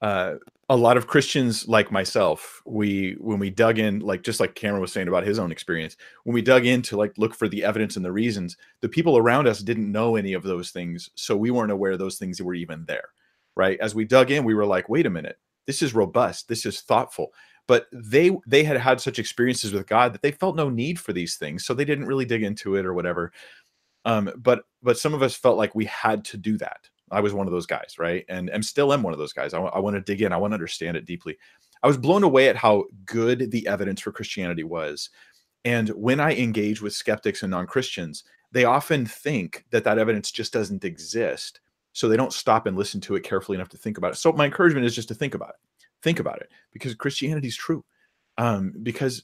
[0.00, 0.36] uh,
[0.70, 4.80] a lot of Christians like myself, we when we dug in, like just like Cameron
[4.80, 7.62] was saying about his own experience, when we dug in to like look for the
[7.62, 11.36] evidence and the reasons, the people around us didn't know any of those things, so
[11.36, 13.10] we weren't aware those things were even there.
[13.54, 13.78] Right?
[13.80, 16.80] As we dug in, we were like, wait a minute, this is robust, this is
[16.80, 17.32] thoughtful.
[17.68, 21.12] But they they had had such experiences with God that they felt no need for
[21.12, 23.32] these things, so they didn't really dig into it or whatever.
[24.04, 26.88] Um, but but some of us felt like we had to do that.
[27.10, 28.24] I was one of those guys, right?
[28.28, 29.54] And i'm still am one of those guys.
[29.54, 30.32] I, I want to dig in.
[30.32, 31.36] I want to understand it deeply.
[31.82, 35.10] I was blown away at how good the evidence for Christianity was.
[35.64, 40.30] And when I engage with skeptics and non Christians, they often think that that evidence
[40.30, 41.60] just doesn't exist.
[41.96, 44.16] So they don't stop and listen to it carefully enough to think about it.
[44.16, 45.86] So my encouragement is just to think about it.
[46.02, 47.82] Think about it because Christianity is true.
[48.36, 49.22] Um, because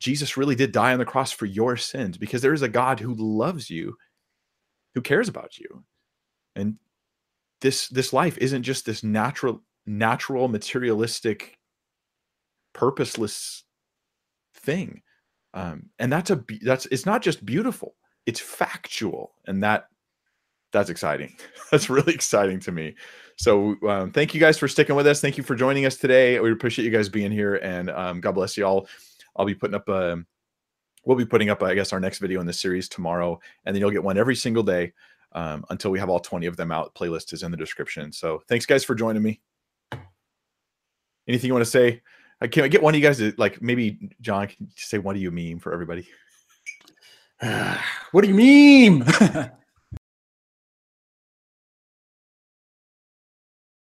[0.00, 3.00] Jesus really did die on the cross for your sins because there is a God
[3.00, 3.98] who loves you,
[4.94, 5.84] who cares about you.
[6.54, 6.76] And
[7.60, 11.58] this this life isn't just this natural natural materialistic
[12.72, 13.64] purposeless
[14.54, 15.02] thing.
[15.52, 17.94] Um, and that's a that's it's not just beautiful,
[18.24, 19.88] it's factual and that
[20.72, 21.36] that's exciting.
[21.70, 22.94] that's really exciting to me.
[23.36, 25.20] So um, thank you guys for sticking with us.
[25.20, 26.40] Thank you for joining us today.
[26.40, 28.88] We appreciate you guys being here, and um, God bless you all.
[29.36, 30.26] I'll be putting up a, um,
[31.04, 33.80] we'll be putting up, I guess, our next video in the series tomorrow, and then
[33.80, 34.92] you'll get one every single day
[35.32, 36.94] um, until we have all 20 of them out.
[36.94, 38.10] Playlist is in the description.
[38.10, 39.40] So thanks, guys, for joining me.
[41.28, 42.02] Anything you want to say?
[42.40, 45.20] I can't get one of you guys to like maybe John can say what do
[45.20, 46.06] you mean for everybody?
[48.12, 49.04] what do you mean?